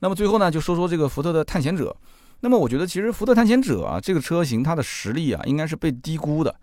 [0.00, 1.96] 那么最后呢，就说说这个福特的探险者。
[2.40, 6.54] 那么我觉得，其实福特探险者啊，这个车型它的实力啊，应该是被低估的。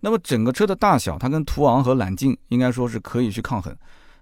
[0.00, 3.74] 那么整个车的大小，它跟途昂和揽境应该说是可以去抗衡。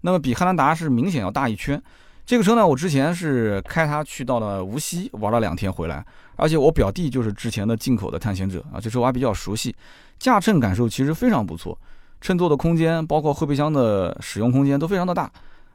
[0.02, 1.82] 那么比汉兰达是明显要大一圈。
[2.24, 6.04] 这个车呢，我之前是开它去到了无锡玩了两天回来，
[6.36, 9.74] 而且我表弟就是之前的进口的探险者啊，这车我还比较熟悉，
[10.18, 11.76] 驾乘感受其实非常不错，
[12.20, 15.28] 乘坐的空间包括后备箱的使用空间都非常的大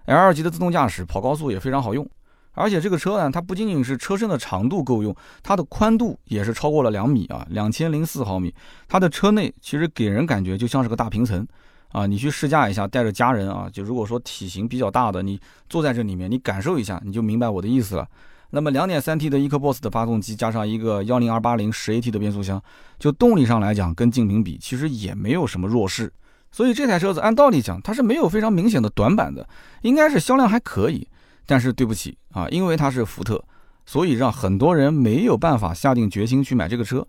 [0.05, 2.07] ，L 二级的自动驾驶跑高速也非常好用。
[2.55, 8.53] 而且这个车呢，它不仅仅是车身的长度够用，它的宽度也是超过了两米啊，两千零四毫米。
[8.87, 11.45] 它的车内其实给人感觉就像是个大平层
[11.91, 15.39] 啊，你去试驾一下，带着家人啊，就如果说体型比较大的，你
[15.69, 18.07] 坐在这里面，你感受一下，你就明白我的意思了。
[18.51, 22.61] 那么两点三 T 的 EcoBoost 的发动机加上一个幺零二八零十 AT 的变速箱，
[22.97, 26.13] 就动力上来讲，跟竞品比其实也没有什么弱势。
[26.51, 29.45] 所以这台车子按道理讲，它是没有非常明显的短板的，
[29.81, 31.05] 应该是销量还可以。
[31.45, 33.43] 但是对不起啊，因为它是福特，
[33.85, 37.05] 所以让很多人没有办法下定决心去买这个车，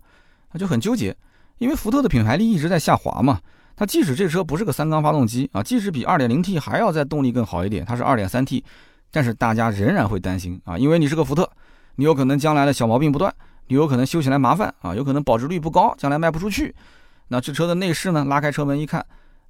[0.49, 1.15] 他就很纠结。
[1.57, 3.39] 因为福特的品牌力一直在下滑嘛，
[3.75, 8.63] 它即使这车不是个三缸发动机啊，即使比二点零 T 还要再动力更好一点，它是二点三 T。
[9.09, 11.49] 但是大家仍然会担心啊，因为你是个福特，
[11.95, 13.33] 你有可能将来的小毛病不断，
[13.67, 16.75] 你有可能修起来麻烦啊，有可能保值率不高，将来卖不出去。
[17.29, 18.25] 那这车的内饰呢？
[18.25, 19.03] 拉开车门一看，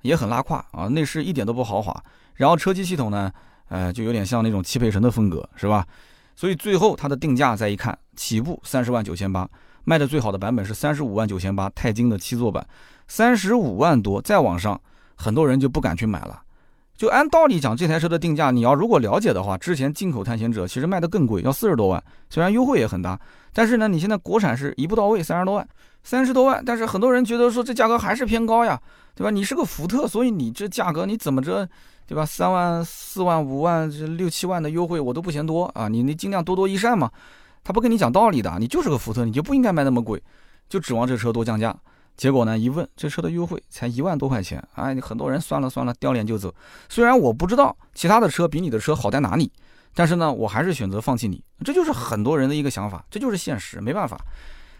[0.04, 2.04] 也很拉胯啊，内饰一点都不豪华。
[2.36, 3.32] 然后车机系统呢，
[3.70, 5.86] 呃，就有点像那种汽配城的风格，是吧？
[6.36, 9.50] 所以最后它的定价再一看，起步三十万九千八，
[9.84, 12.66] 卖的最好的版本是三十五万九千八，钛金的七座版，
[13.08, 14.80] 三十五万多再往上，
[15.16, 16.42] 很多人就不敢去买了。
[16.96, 23.20] 就按道理讲，这台车的定价，你要如果了解的话，之前进口探险者其实卖的更贵，要四十多万，虽然优惠也很大，
[23.54, 25.68] 但是呢，你现在国产是一步到位三十多万，
[26.04, 28.82] 三十多万，但是很多人觉得说这价格还是偏高呀，
[29.14, 29.30] 对吧？
[29.30, 31.70] 你是个福特，所以你这价格你怎么着，
[32.08, 32.26] 对吧？
[32.26, 37.12] 三万、四万、五万、这六七万的优惠我都不嫌多啊，你你尽量多多益善嘛，
[37.64, 40.24] 他不跟你讲道理的，你就是个福特，你就不应该卖那么贵，
[40.70, 41.76] 就指望这车多降价。
[42.16, 42.58] 结果呢？
[42.58, 46.52] 一问，这车的优惠才一万多块钱，哎，很多人算了算了，掉脸就走。
[46.90, 49.52] 虽然我不知道其他的车比你的车好在哪里，
[49.94, 51.44] 但是呢，我还是选择放弃你。
[51.64, 54.18] 这就是很多人的一个想法，这就是现实，没办法。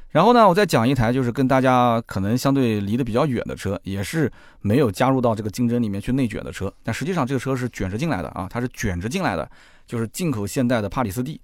[0.10, 9.50] 然后呢，我再讲一台，就是跟大家可能相对离得比较远的车，也是没有加入到这个竞争里面去内卷的车，但实际上这个车是卷着进来的啊，它是卷着进来的，
[9.86, 11.40] 就是进口现代的帕里斯蒂。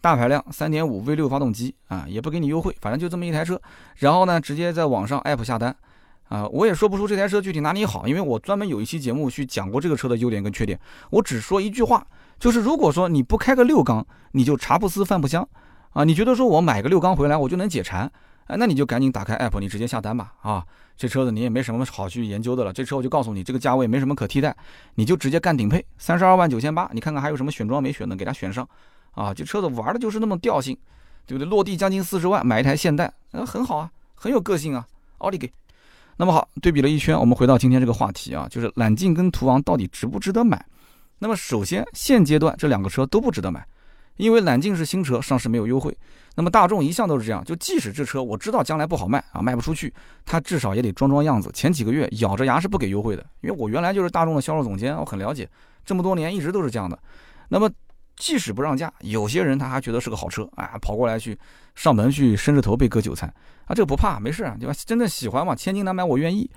[0.00, 3.60] 大排量三点五 V 六发动机啊，也不给你优惠，反正就这么一台车。
[3.96, 5.74] 然后呢，直接在网上 app 下单
[6.28, 10.78] 啊，我也说不出这台车具体哪里好，因为我专门有一期节目去讲过这个车的优点跟缺点。
[11.10, 12.06] 我只说一句话，
[12.38, 15.46] 就是如果说你不开个六缸，你就茶不思饭不香
[15.96, 16.04] 啊。
[16.04, 18.10] 你觉得说我买个六缸回来我就能解馋，
[18.46, 20.64] 哎，那你就赶紧打开 app，你直接下单吧啊。
[20.96, 24.56] 这车子你也没什么好去研究的了，这车我就告诉你，这个价位没什么可替代，
[24.94, 28.66] 你就直接干顶配，三十二万九千八，你看看还有什么选装没选的，给它选上。
[29.12, 30.76] 啊，这车子玩的就是那么调性，
[31.26, 31.48] 对不对？
[31.48, 34.86] 落地将近四十万买一台现代，呃，很好啊，很有个性啊，
[35.18, 35.50] 奥利给。
[36.18, 40.62] 那么好，对比了一圈，我们回到今天这个话题啊，就是揽境跟途昂到底值不值得买？
[41.18, 43.66] 那么首先现阶段这两个车都不值得买，
[44.16, 45.96] 因为揽境是新车，上市没有优惠。
[46.34, 49.92] 那么大众一向都是这样，就即使这车我知道将来不好卖啊，卖不出去，
[50.24, 51.50] 它至少也得装装样子。
[51.54, 55.48] 前几个月咬着牙是不给优惠的，因为我原来就是大众的销售总监，我很了解，
[55.84, 56.98] 这么多年一直都是这样的。
[57.48, 57.70] 那么。
[58.18, 61.38] 即使不让价，有些人他还觉得是个好车啊，跑过来去
[61.74, 63.26] 上门去伸着头被割韭菜
[63.66, 64.72] 啊，这个不怕，没事啊，对吧？
[64.86, 66.50] 真正喜欢嘛，千金难买我愿意。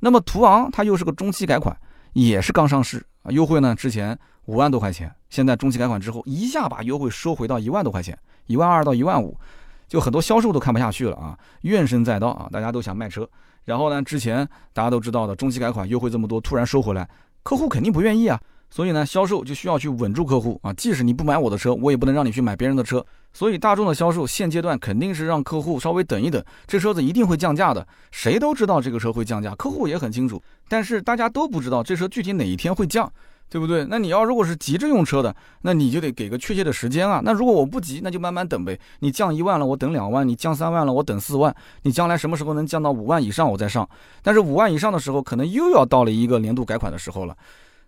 [0.00, 1.74] 那么途昂它又是个中期改款，
[2.12, 9.38] 也是刚上市啊，优惠呢之前五万多块钱，现在中期改款之后一下把优惠收回到一万多块钱，一万二到一万五，
[9.86, 13.28] 就很多销售都看不下去了啊，怨声载道啊，大家都想卖车。
[13.64, 17.08] 然后呢，之前大家都知道的中期改款优惠这么多，突然收回来，
[17.42, 18.40] 客户肯定不愿意啊。
[18.68, 20.72] 所以呢，销售就需要去稳住客户啊！
[20.72, 23.04] 即使你不买我的车，我也不能让你去买别人的车。
[23.32, 27.86] 所以大众的销售现阶段肯定是让客户稍微等一等，这车子一定会降价的。
[28.10, 30.42] 谁都知道这个车会降价，客户也很清楚。
[30.68, 33.10] 但是大家都不知道这车具体哪一天会降，
[33.48, 33.84] 对不对？
[33.88, 37.20] 那你要如果是急着用车的，那你就得给个确切的时间啊。
[37.24, 38.78] 那如果我不急，那就慢慢等呗。
[38.98, 41.54] 你降一万了，我等两万；你降三万了，我等四万。
[41.82, 43.88] 你将来什么时候能降到五万以上，我再上。
[44.22, 47.36] 但是五万以上的时候，可能又要到了一个年度改款的时候了。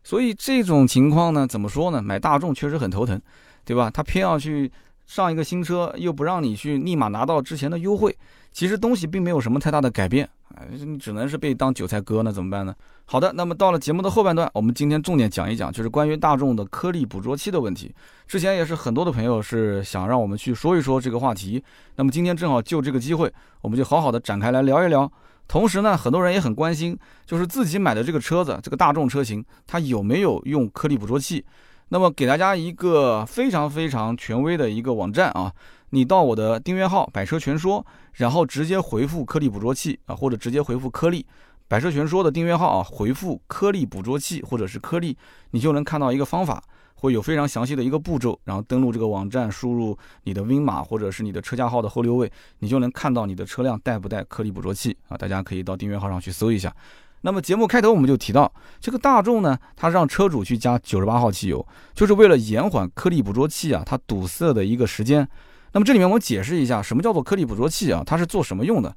[0.04, 2.00] 所以这种情况呢，怎么说呢？
[2.00, 3.20] 买大众确实很头疼，
[3.64, 3.90] 对吧？
[3.90, 4.70] 他偏要去
[5.06, 8.16] 上一个新车，又不让你去立马拿到之前的优惠，
[8.52, 12.74] 其实东西并没有什么太大的改变，哎，你只能是被当韭菜割，那怎么办呢？
[13.04, 17.94] 好的，那么到了节目的后半段，我们今天重点讲一讲，就是关于大众的颗粒捕捉器的问题。
[18.26, 21.62] 之前也是很多的朋友是想让我们去说一说这个话题，
[21.96, 25.10] 那么今天正好就这个机会，我们就好好的展开来聊一聊。
[25.46, 31.44] 同时呢，很多人也很关心，就是自己买的这个车子，这个大众车型，它有没有用颗粒捕捉器？
[31.90, 35.50] 那么给大家一个非常非常权威的一个网站啊，
[35.90, 41.24] 你到我的订阅号“百车全说”，然后直接回复颗粒捕捉器啊，或者直接回复颗粒
[41.68, 45.16] ，“百车全说”的订阅号啊，回复颗粒捕捉器或者是颗粒，
[45.50, 46.62] 你就能看到一个方法。
[47.00, 55.16] 会有非常详细的一个步骤，然后登录这个网站，输入你的 VIN 码或者是你的车架号的后六位，你就能看到你的车辆带不带颗粒捕捉器啊？
[55.16, 56.74] 大家可以到订阅号上去搜一下。
[57.20, 65.28] 那么节目开头我们就提到，这个大众呢，它让车主去加九十八号汽油，就是为了延缓颗粒捕捉器啊它堵塞的一个时间。
[65.72, 68.02] 那么这里面我解释一下，什么叫做颗粒捕捉器啊？
[68.06, 68.94] 它是做什么用的？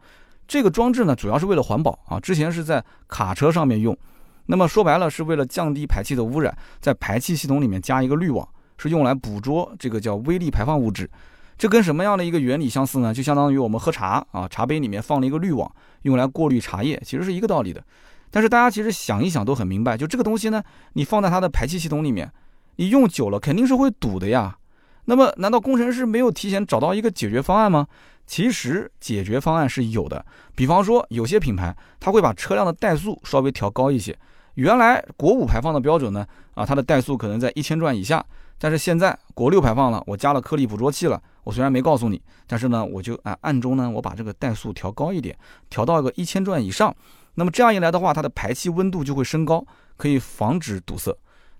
[0.47, 2.19] 这个装置呢，主要是为了环保啊。
[2.19, 3.97] 之前是在卡车上面用，
[4.45, 11.09] 那么说白了是为了降低排气的污染，在排气系统里面加一个滤网，是用来捕捉这个叫微粒排放物质。
[11.57, 13.13] 这跟什么样的一个原理相似呢？
[13.13, 17.83] 就相当于我们喝茶啊，茶杯里面放了一个滤网，用来过滤茶叶，其实是一个道理的。
[18.31, 22.31] 但是大家其实想一想都很明白，就这个东西呢，你放在它的排气系统里面，
[22.77, 24.57] 你用久了肯定是会堵的呀。
[25.05, 27.87] 那么难道工程师没有提前找到一个解决方案吗？
[28.27, 30.25] 其实解决方案是有的。
[30.55, 34.17] 比方说有些品牌，它会把车辆的怠速稍微调高一些。
[34.55, 38.23] 原来国五排放的标准呢，啊，它的怠速可能在一千转以下。
[38.57, 41.19] 但是现在国六排放了，我加了颗粒捕捉器了。
[41.43, 45.35] 我虽然没告诉你，但是呢，我就啊暗中呢，我把这个怠速调高一点，
[45.69, 46.95] 调到一个一千转以上。
[47.33, 49.65] 那么这样一来的话，它的排气温度就会升高，
[49.97, 51.11] 可以防止堵塞。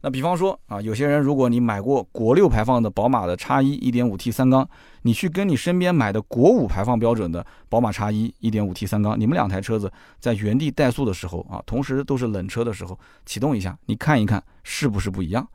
[0.02, 4.68] 那比方说啊，有些人如果你买过国六排放的宝马的叉一一点五 T 三缸，
[5.04, 15.48] 你去跟你身边买的国五排放标准的宝马叉一一点五 T 三缸，你们两台车子在原地怠速的时候啊，同时都是冷车的时候，启动一下，你看一看是不是不一样？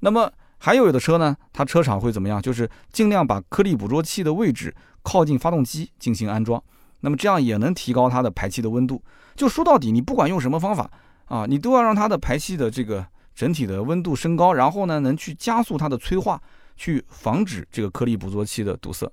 [0.00, 0.30] 那么。
[0.62, 2.42] 还有的车呢，它车厂会怎么样？
[2.42, 6.62] 就是尽量把颗粒捕捉器的位置靠近发动机进行安装，
[7.00, 9.02] 那么这样也能提高它的排气的温度。
[9.34, 10.90] 就说到底，你不管用什么方法
[11.24, 13.06] 啊，你都要让它的排气的这个
[13.40, 16.38] 整体的温度升高，然后呢，能去加速它的催化，
[16.76, 19.10] 去防止这个颗粒捕捉器的堵塞。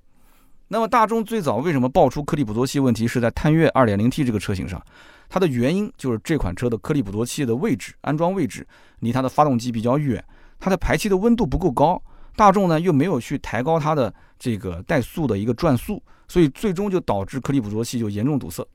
[0.67, 4.85] 那么大众最早为什么爆出颗粒捕捉器问题是在探岳 2.0T 这个车型上？
[5.29, 8.67] 它的原因就是这款车的颗粒捕捉器的位置安装位置
[8.99, 10.21] 离它的发动机比较远。
[10.59, 12.01] 它的排气的温度不够高，
[12.35, 18.67] 大众呢又没有去抬高它的这个怠速的一个转速，所以最终就导致颗粒捕捉器就严重堵塞，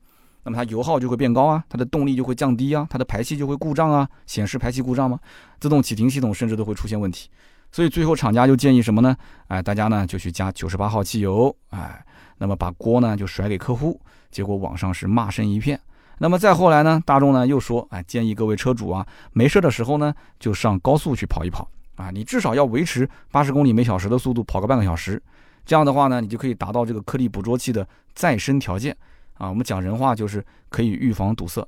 [0.43, 5.19] 那么它油耗就会变高啊，它的动力就会降低啊，它的排气就会故障啊，显示排气故障吗？
[5.59, 7.29] 自动启停系统甚至都会出现问题，
[7.71, 9.15] 所以最后厂家就建议什么呢？
[9.47, 12.05] 哎，大家呢就去加九十八号汽油，哎，
[12.37, 13.99] 那么把锅呢就甩给客户，
[14.31, 15.79] 结果网上是骂声一片。
[16.19, 21.69] 那么再后来呢，大众呢又说，哎，建议各位车主啊，没事的时候呢就上高速去跑一跑。
[21.95, 25.21] 啊，你至少要维持八十公里每小时的速度，跑个半个小时，
[25.63, 28.97] 这样的话呢，你就可以达到这个颗粒捕捉器的再生条件
[29.43, 29.49] 啊。
[29.49, 31.65] 我们讲人话就是可以预防堵塞。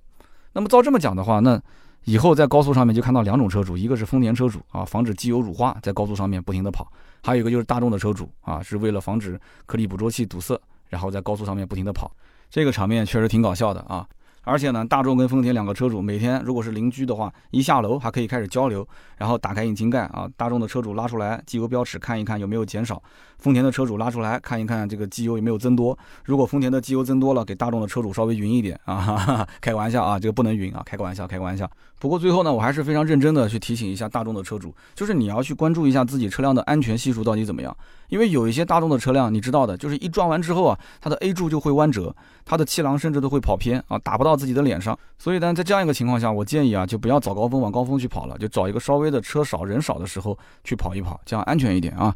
[0.54, 1.62] 那么照这么讲的话，那
[2.06, 6.86] 以后在高速上面就看到两种车主，一个是丰田车主啊，防止机油乳化在高速上面不停的跑；
[7.24, 10.60] 还有一个就是大众的车主啊，是为了防止颗粒捕捉器堵塞，
[10.90, 12.12] 然后在高速上面不停的跑。
[12.50, 14.08] 这个场面确实挺搞笑的啊。
[14.48, 23.02] 而且呢，大众跟丰田两个车主每天如果是邻居的话，一下楼还可以开始交流，然后打开引擎盖啊，大众的车主拉出来机油标尺看一看有没有减少，
[23.46, 25.96] 丰田的车主拉出来看一看这个机油有没有增多。
[26.24, 31.70] 如果丰田的机油增多了，给大众的车主稍微匀一点啊，开个玩笑啊，这个不能匀啊，开个玩笑，开个玩笑。
[32.00, 37.76] 不过最后呢，我还是非常认真的去提醒一下大众的车主，就是你要去关注一下自己车辆的安全系数到底怎么样，
[38.10, 44.98] 因为有一些大众的车辆，你知道的，就是一撞完之后啊，它的 A 柱就会弯折，它的气囊甚至都会跑偏啊，打不到自己的脸上。
[45.20, 52.14] 所以呢，在这样一个情况下，我建议啊，就不要早高峰往高峰去跑了，就找一个稍微的车少人少的时候去跑一跑，这样安全一点啊。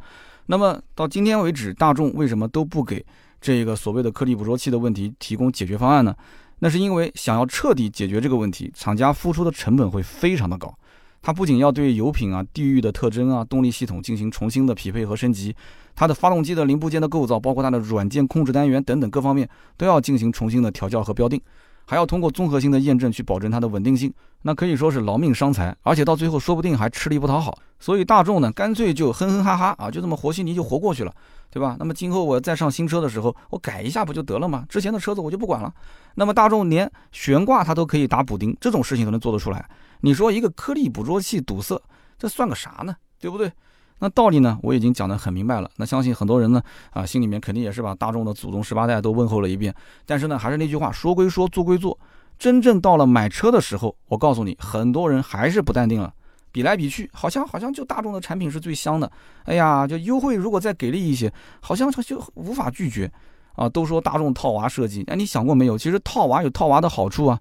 [0.51, 3.05] 那么到今天为止，大众为什么都不给
[3.39, 6.15] 这个所谓的颗粒捕捉器的问题提供解决方案呢？
[6.57, 10.75] 那是因为想要彻底解决这个问题，厂家付出的成本会非常的高。
[11.21, 15.55] 它不仅要对油品啊、地域的特征啊、动力系统进行重新的匹配和升级，
[15.95, 21.39] 它的发动机的零部件的构造，包括它的软件控制单元等等各方面，都要进行重新的调教和标定。
[21.89, 27.57] 还要通过综合性的验证去保证它的稳定性，那可以说是劳命伤财，而且到最后说不定还吃力不讨好。
[27.79, 31.11] 所以大众呢，干脆就哼哼哈哈啊，就这么和稀泥就活过去了，
[31.49, 31.75] 对吧？
[31.79, 34.63] 那么今后我再上新车的时候，我改一下不就得了吗？
[34.69, 35.73] 之前的车子我就不管了。
[36.13, 39.67] 那么大众连悬挂它都可以打补丁，这种事情都能做得出来，
[40.01, 41.81] 你说一个颗粒捕捉器堵塞，
[42.19, 42.95] 这算个啥呢？
[43.19, 43.51] 对不对？
[43.99, 45.69] 那道理呢，我已经讲得很明白了。
[45.75, 49.73] 那相信很多人呢，啊，心里面肯定也是把大众的祖宗十八代都问候了一遍。
[50.05, 51.97] 但是呢，还是那句话，说归说，做归做，
[52.37, 56.13] 真正到了买车的时候，我告诉你，很多人还是不淡定了。
[56.51, 59.11] 比来比去，好像好像就大众的产品是最香的。
[59.43, 63.11] 哎呀，就优惠如果再给力一些，好像就无法拒绝。
[63.55, 65.77] 啊，都说大众套娃设计，哎，你想过没有？
[65.77, 67.37] 其实套娃有套娃的好处啊。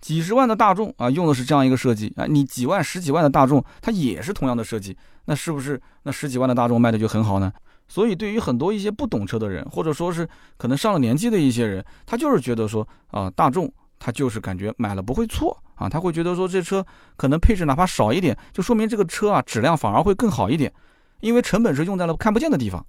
[0.00, 4.96] 几十万的大众啊，用的是这样一个设计啊，你几万、十几万的大众，它也是同样的设计，
[5.26, 7.52] 那是不是那十几万的大众卖的就很好呢？
[7.86, 20.72] 所以对于很多一些不懂车的人，或者说是可能上了年纪的一些人，他就是觉得说啊，大众他就是感觉买了不会错啊，他会觉得说这车可能配置哪怕少一点，就说明这个车啊质量反而会更好一点，
[21.20, 22.84] 因为成本是用在了看不见的地方。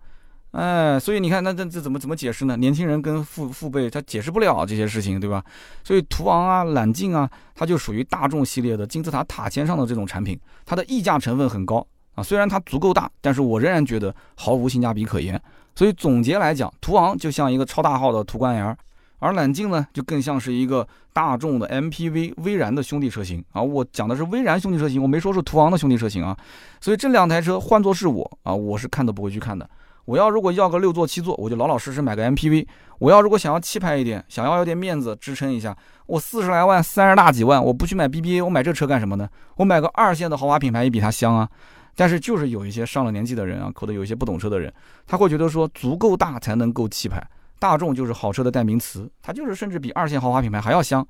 [0.52, 2.58] 哎，所以你看，那这这怎么怎么解释呢？
[2.58, 5.42] 年轻人跟父父辈他解释不了这些事情，对吧？
[5.82, 11.86] 所以途昂啊、揽境啊，它就属于大众系列的金字塔塔尖上的这种产品，它的溢价成分很高
[12.16, 12.22] 啊。
[12.22, 15.42] 虽然它足够大，但是我仍然觉得毫无性价比可言。
[15.74, 18.76] 所以总结来讲，途昂就像一个超大号的途观 L，
[19.20, 23.62] 而揽境呢，就更像是一个大众的 MPV，威然的兄弟车型啊。
[23.62, 26.38] 我讲的是威然兄弟车型，我没说是途昂的兄弟车型啊。
[26.82, 29.70] 所以这两台车换做是我啊，我是看都不会去看的。
[30.12, 32.68] 我要如果要个六座七座，我就老老实实买个 MPV。
[33.00, 35.74] 我要如果想要气派一点，想要有点面子支撑一下，
[36.06, 39.30] 我四十来万、三十大几万，我不去买 BBA，我买这车干什么呢？
[39.56, 41.50] 我买个二线的豪华品牌也比它香啊。
[41.96, 44.74] 但是就是有一些上了年纪的人啊，可能有一些不懂车的人，
[45.08, 47.26] 他会觉得说足够大才能够气派，
[47.58, 51.08] 大众就是好车的代名词，它就是甚至比二线豪华品牌还要香。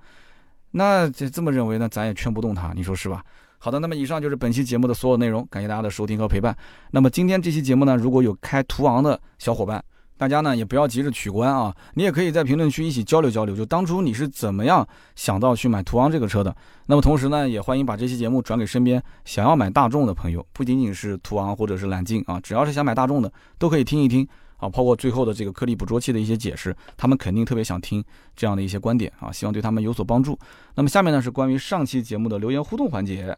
[0.74, 3.24] 那这这么认为呢，咱也劝不动他，你说是吧？
[3.64, 6.58] 好的，那么以上就是本期节目的所有内容，感谢大家的收听和陪伴。
[6.90, 9.84] 那么今天这期节目呢，如果有开途昂的小伙伴，
[10.18, 16.56] 大家呢也不要急着取关啊，你也可以在评论区一起交流交流，就当初你是怎么样想到去买途昂这个车的。
[16.88, 24.28] 那么同时呢，也欢迎把这期节目转给身边想要买大众的朋友，不仅仅是途昂或者是揽境啊，只要是想买大众的，都可以听一听。
[24.62, 28.02] 啊，包括最后的这个颗粒捕捉器的一些解释，他们肯定特别想听
[28.36, 30.38] 这样的一些观点啊，希望对他们有所帮助。
[30.76, 33.38] 那么下面呢是关于上期节目的留言互动环节。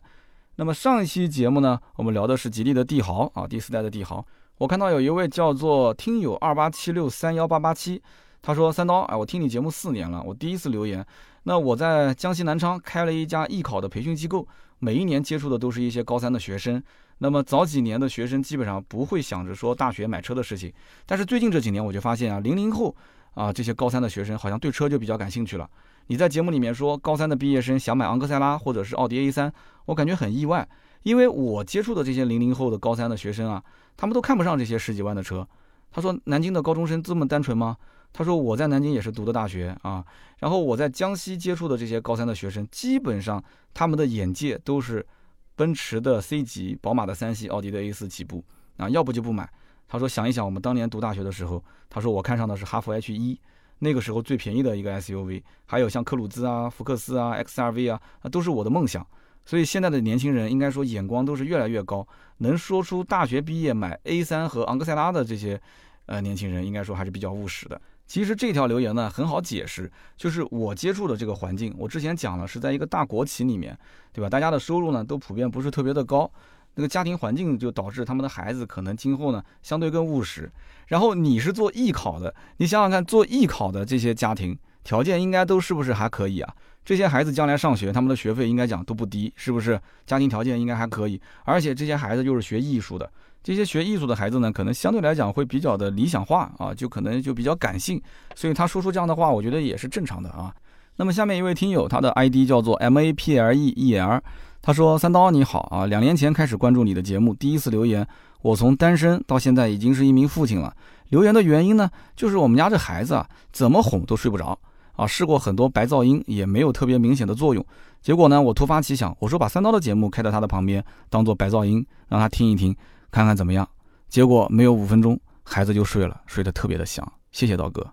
[0.57, 4.23] 那么上一期节目呢，我们聊的是吉利的帝豪啊，第四代的帝豪。
[4.59, 7.99] 我看到有一位叫做听友二八七六三幺八八七，
[8.41, 11.03] 他说三刀，哎，我听你节目四年了，我第一次留言。
[11.45, 14.47] 那我在江西南昌开了一家艺考的培训机构，
[14.79, 16.81] 每一年接触的都是一些高三的学生。
[17.23, 20.73] 那么早几年的学生基本上不会想着说大学买车的事情，
[21.05, 22.93] 但是最近这几年我就发现啊，零零后
[23.33, 25.65] 啊这些高三的学生好像对车就比较感兴趣了。
[26.07, 29.53] 你在节目里面说高三的毕业生想买昂克赛拉或者是奥迪 A 三，
[29.85, 30.67] 我感觉很意外，
[31.03, 33.63] 因为我接触的这些零零后的高三的学生啊，
[33.95, 35.47] 他们都看不上这些十几万的车。
[35.93, 37.77] 他说南京的高中生这么单纯吗？
[38.11, 40.03] 他说我在南京也是读的大学啊，
[40.39, 43.41] 然后我在江西接触的这些高三的学生，基本上
[43.73, 45.07] 他们的眼界都是。
[45.55, 48.43] 奔驰的 C 级、宝马的三系、奥迪的 A 四起步
[48.77, 49.49] 啊，要不就不买。
[49.87, 53.39] 他说想一想，我们当年读大学的时候，他说我看上的是哈弗 H 一，
[53.79, 59.05] 那个时候最便宜的一个 SUV，还有像科鲁兹啊、福克斯啊、XRV 啊，那都是我的梦想。
[59.45, 65.61] 所以现在的年轻人应该说眼光都是越来越高，能说出大学毕业买 A 三和昂克赛拉的这些，
[66.05, 67.79] 呃，年轻人应该说还是比较务实的。
[68.05, 73.77] 其实这条留言呢很好解释，就是我接触的这个环境，我之前讲了是在一个大国企里面，
[74.11, 74.29] 对吧？
[74.29, 76.29] 大家的收入呢都普遍不是特别的高，
[76.75, 80.51] 那个家庭环境就导致他们的孩子可能今后呢相对更务实。
[80.87, 86.53] 然后你是做艺考的，你想想看，做艺考的这些家庭条件应该都是不是还可以啊？
[86.85, 89.79] 这些孩子将来上学，他们的学费应该讲都不低，是不是？
[90.05, 93.09] 家庭条件应该还可以，而且这些孩子又是学艺术的。
[93.43, 98.01] 这些学艺术的孩子呢，可能相对来讲会比较的理想化啊，就可能就比较感性，
[98.35, 100.53] 所以他说出这样的话，我觉得也是正常的啊。
[100.95, 104.21] 那么下面一位听友，他的 ID 叫做 M A P L E E L，
[104.61, 108.07] 他说：“三刀你好啊，两年前开始关注你的节目，第一次留言，
[108.43, 110.73] 我从单身到现在已经是一名父亲了。
[111.09, 114.57] 留言的原因呢，就是我们家这孩子啊，怎么哄都睡不着
[114.95, 117.65] 啊，试过很多白噪音也没有特别明显的作用。
[118.01, 122.73] 结果呢，我突发奇想，我说把三刀的节目开到他的旁边，当做白噪音，让他听一听。”
[123.13, 123.67] 看看怎么样？
[124.09, 127.07] 结果没有五分钟，孩子就睡了，睡得特别的香。
[127.31, 127.85] 谢谢刀哥。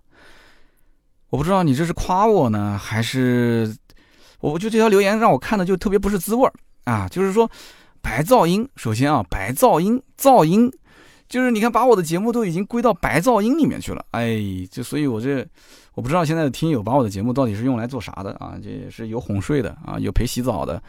[1.29, 3.77] 我不知道你这是夸我呢，还是
[4.41, 6.53] 我就这条留言让我看的就特别不是滋味儿
[6.85, 7.07] 啊！
[7.11, 7.49] 就是说
[8.01, 10.73] 白噪音，首先啊，白噪音，噪音，
[11.29, 14.03] 就是你看把我的节目都已经归到白噪音里面去了。
[14.13, 14.41] 哎，
[14.71, 15.47] 就所以，我这
[15.93, 18.59] 我不知道现在的听友把我的节目到底是用来做啥的啊？
[18.63, 20.83] 这是有哄睡的啊，有陪洗澡的。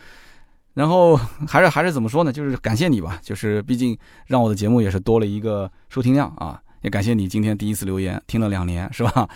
[0.73, 1.15] 然后
[1.47, 2.31] 还是还是怎么说呢？
[2.31, 3.97] 就是感谢你吧，就是毕竟
[4.27, 9.27] 让我的节目也是多了一个收听量啊，也感谢你今天第一次留言，听了两年是吧？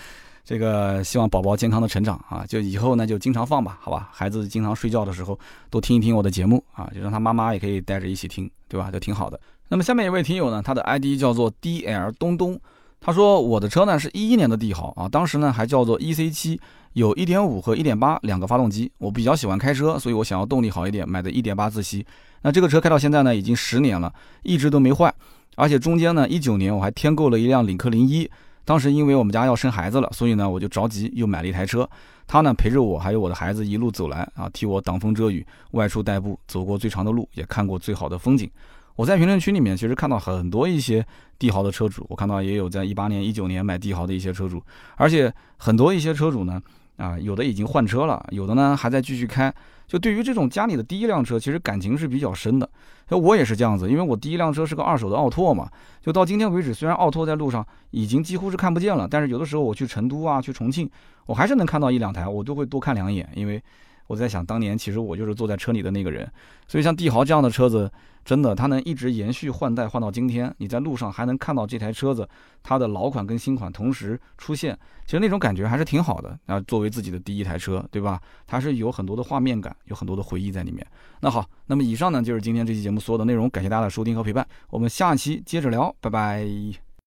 [0.44, 4.10] 这个希望宝宝健康的成长啊，就以后呢就经常放吧，好吧？
[4.14, 5.38] 孩子经常睡觉的时候
[5.70, 8.92] 多听一听我的节目啊，就让他妈妈也可以带着一起听，对吧？
[8.92, 9.40] 就挺好的。
[9.68, 12.60] 那么下面一位听友呢，他的 ID 叫做 DL 东东，
[13.06, 16.60] 他说我的车呢是一一年的帝豪啊，当时呢还叫做 EC 七。
[16.94, 22.04] 有一点五和一点八两个发动机，我比较喜欢开车，所以我想要动力好一点，买的一点八自吸。
[22.42, 25.14] 那这个车开到现在呢，已经十年了，一直都没坏。
[25.56, 28.28] 而且中间呢，一九年我还添购了一辆领克零一，
[28.64, 31.88] 当时因为我们家要生孩子了，所以呢，我就着急又买了一台车。
[32.26, 38.50] 他呢陪着我还有我的孩子一路走来啊，替我挡风遮雨，外出代步，走过最长的路，也看过最好的风景。
[38.96, 41.06] 我在评论区里面其实看到很多一些
[41.38, 44.62] 帝豪的车主，我看到也有在一八年、一九年买帝豪的一些车主，
[44.96, 46.62] 而且很多一些车主呢。
[46.98, 49.54] 啊，有的已经换车了，有的呢还在继续开。
[49.86, 52.70] 就对于这种家里的第一辆车，其实感情是比较深的。
[53.10, 55.70] 我也是这样子，因为我第一辆车是个二手的奥拓嘛。
[56.02, 60.90] 就到今天为止，虽然奥拓在路上已经几乎是看不见了，但是有的时候我去成都啊，去重庆，
[61.26, 63.62] 我还是能看到一两台，我都会多看两眼，因为。
[64.08, 66.30] 我在想，当年其实我就是坐在车里的那个人，
[66.68, 67.92] 所以像帝豪这样的车子，
[68.24, 72.28] 真的它能一直延续换代换到今天，你在路上还能看到这台车子，
[72.62, 76.60] 它的老款跟新款同时出现，其实那种感觉还是挺好的啊。
[76.62, 78.22] 作为自己的第一台车，对吧？
[78.46, 80.86] 它是有很多的画面感，有很多的回忆在里面。
[81.22, 86.85] 那好，那么以上呢就是今天这期节目所有的内容，感谢大家的收听和陪伴，我们下期接着聊，拜拜。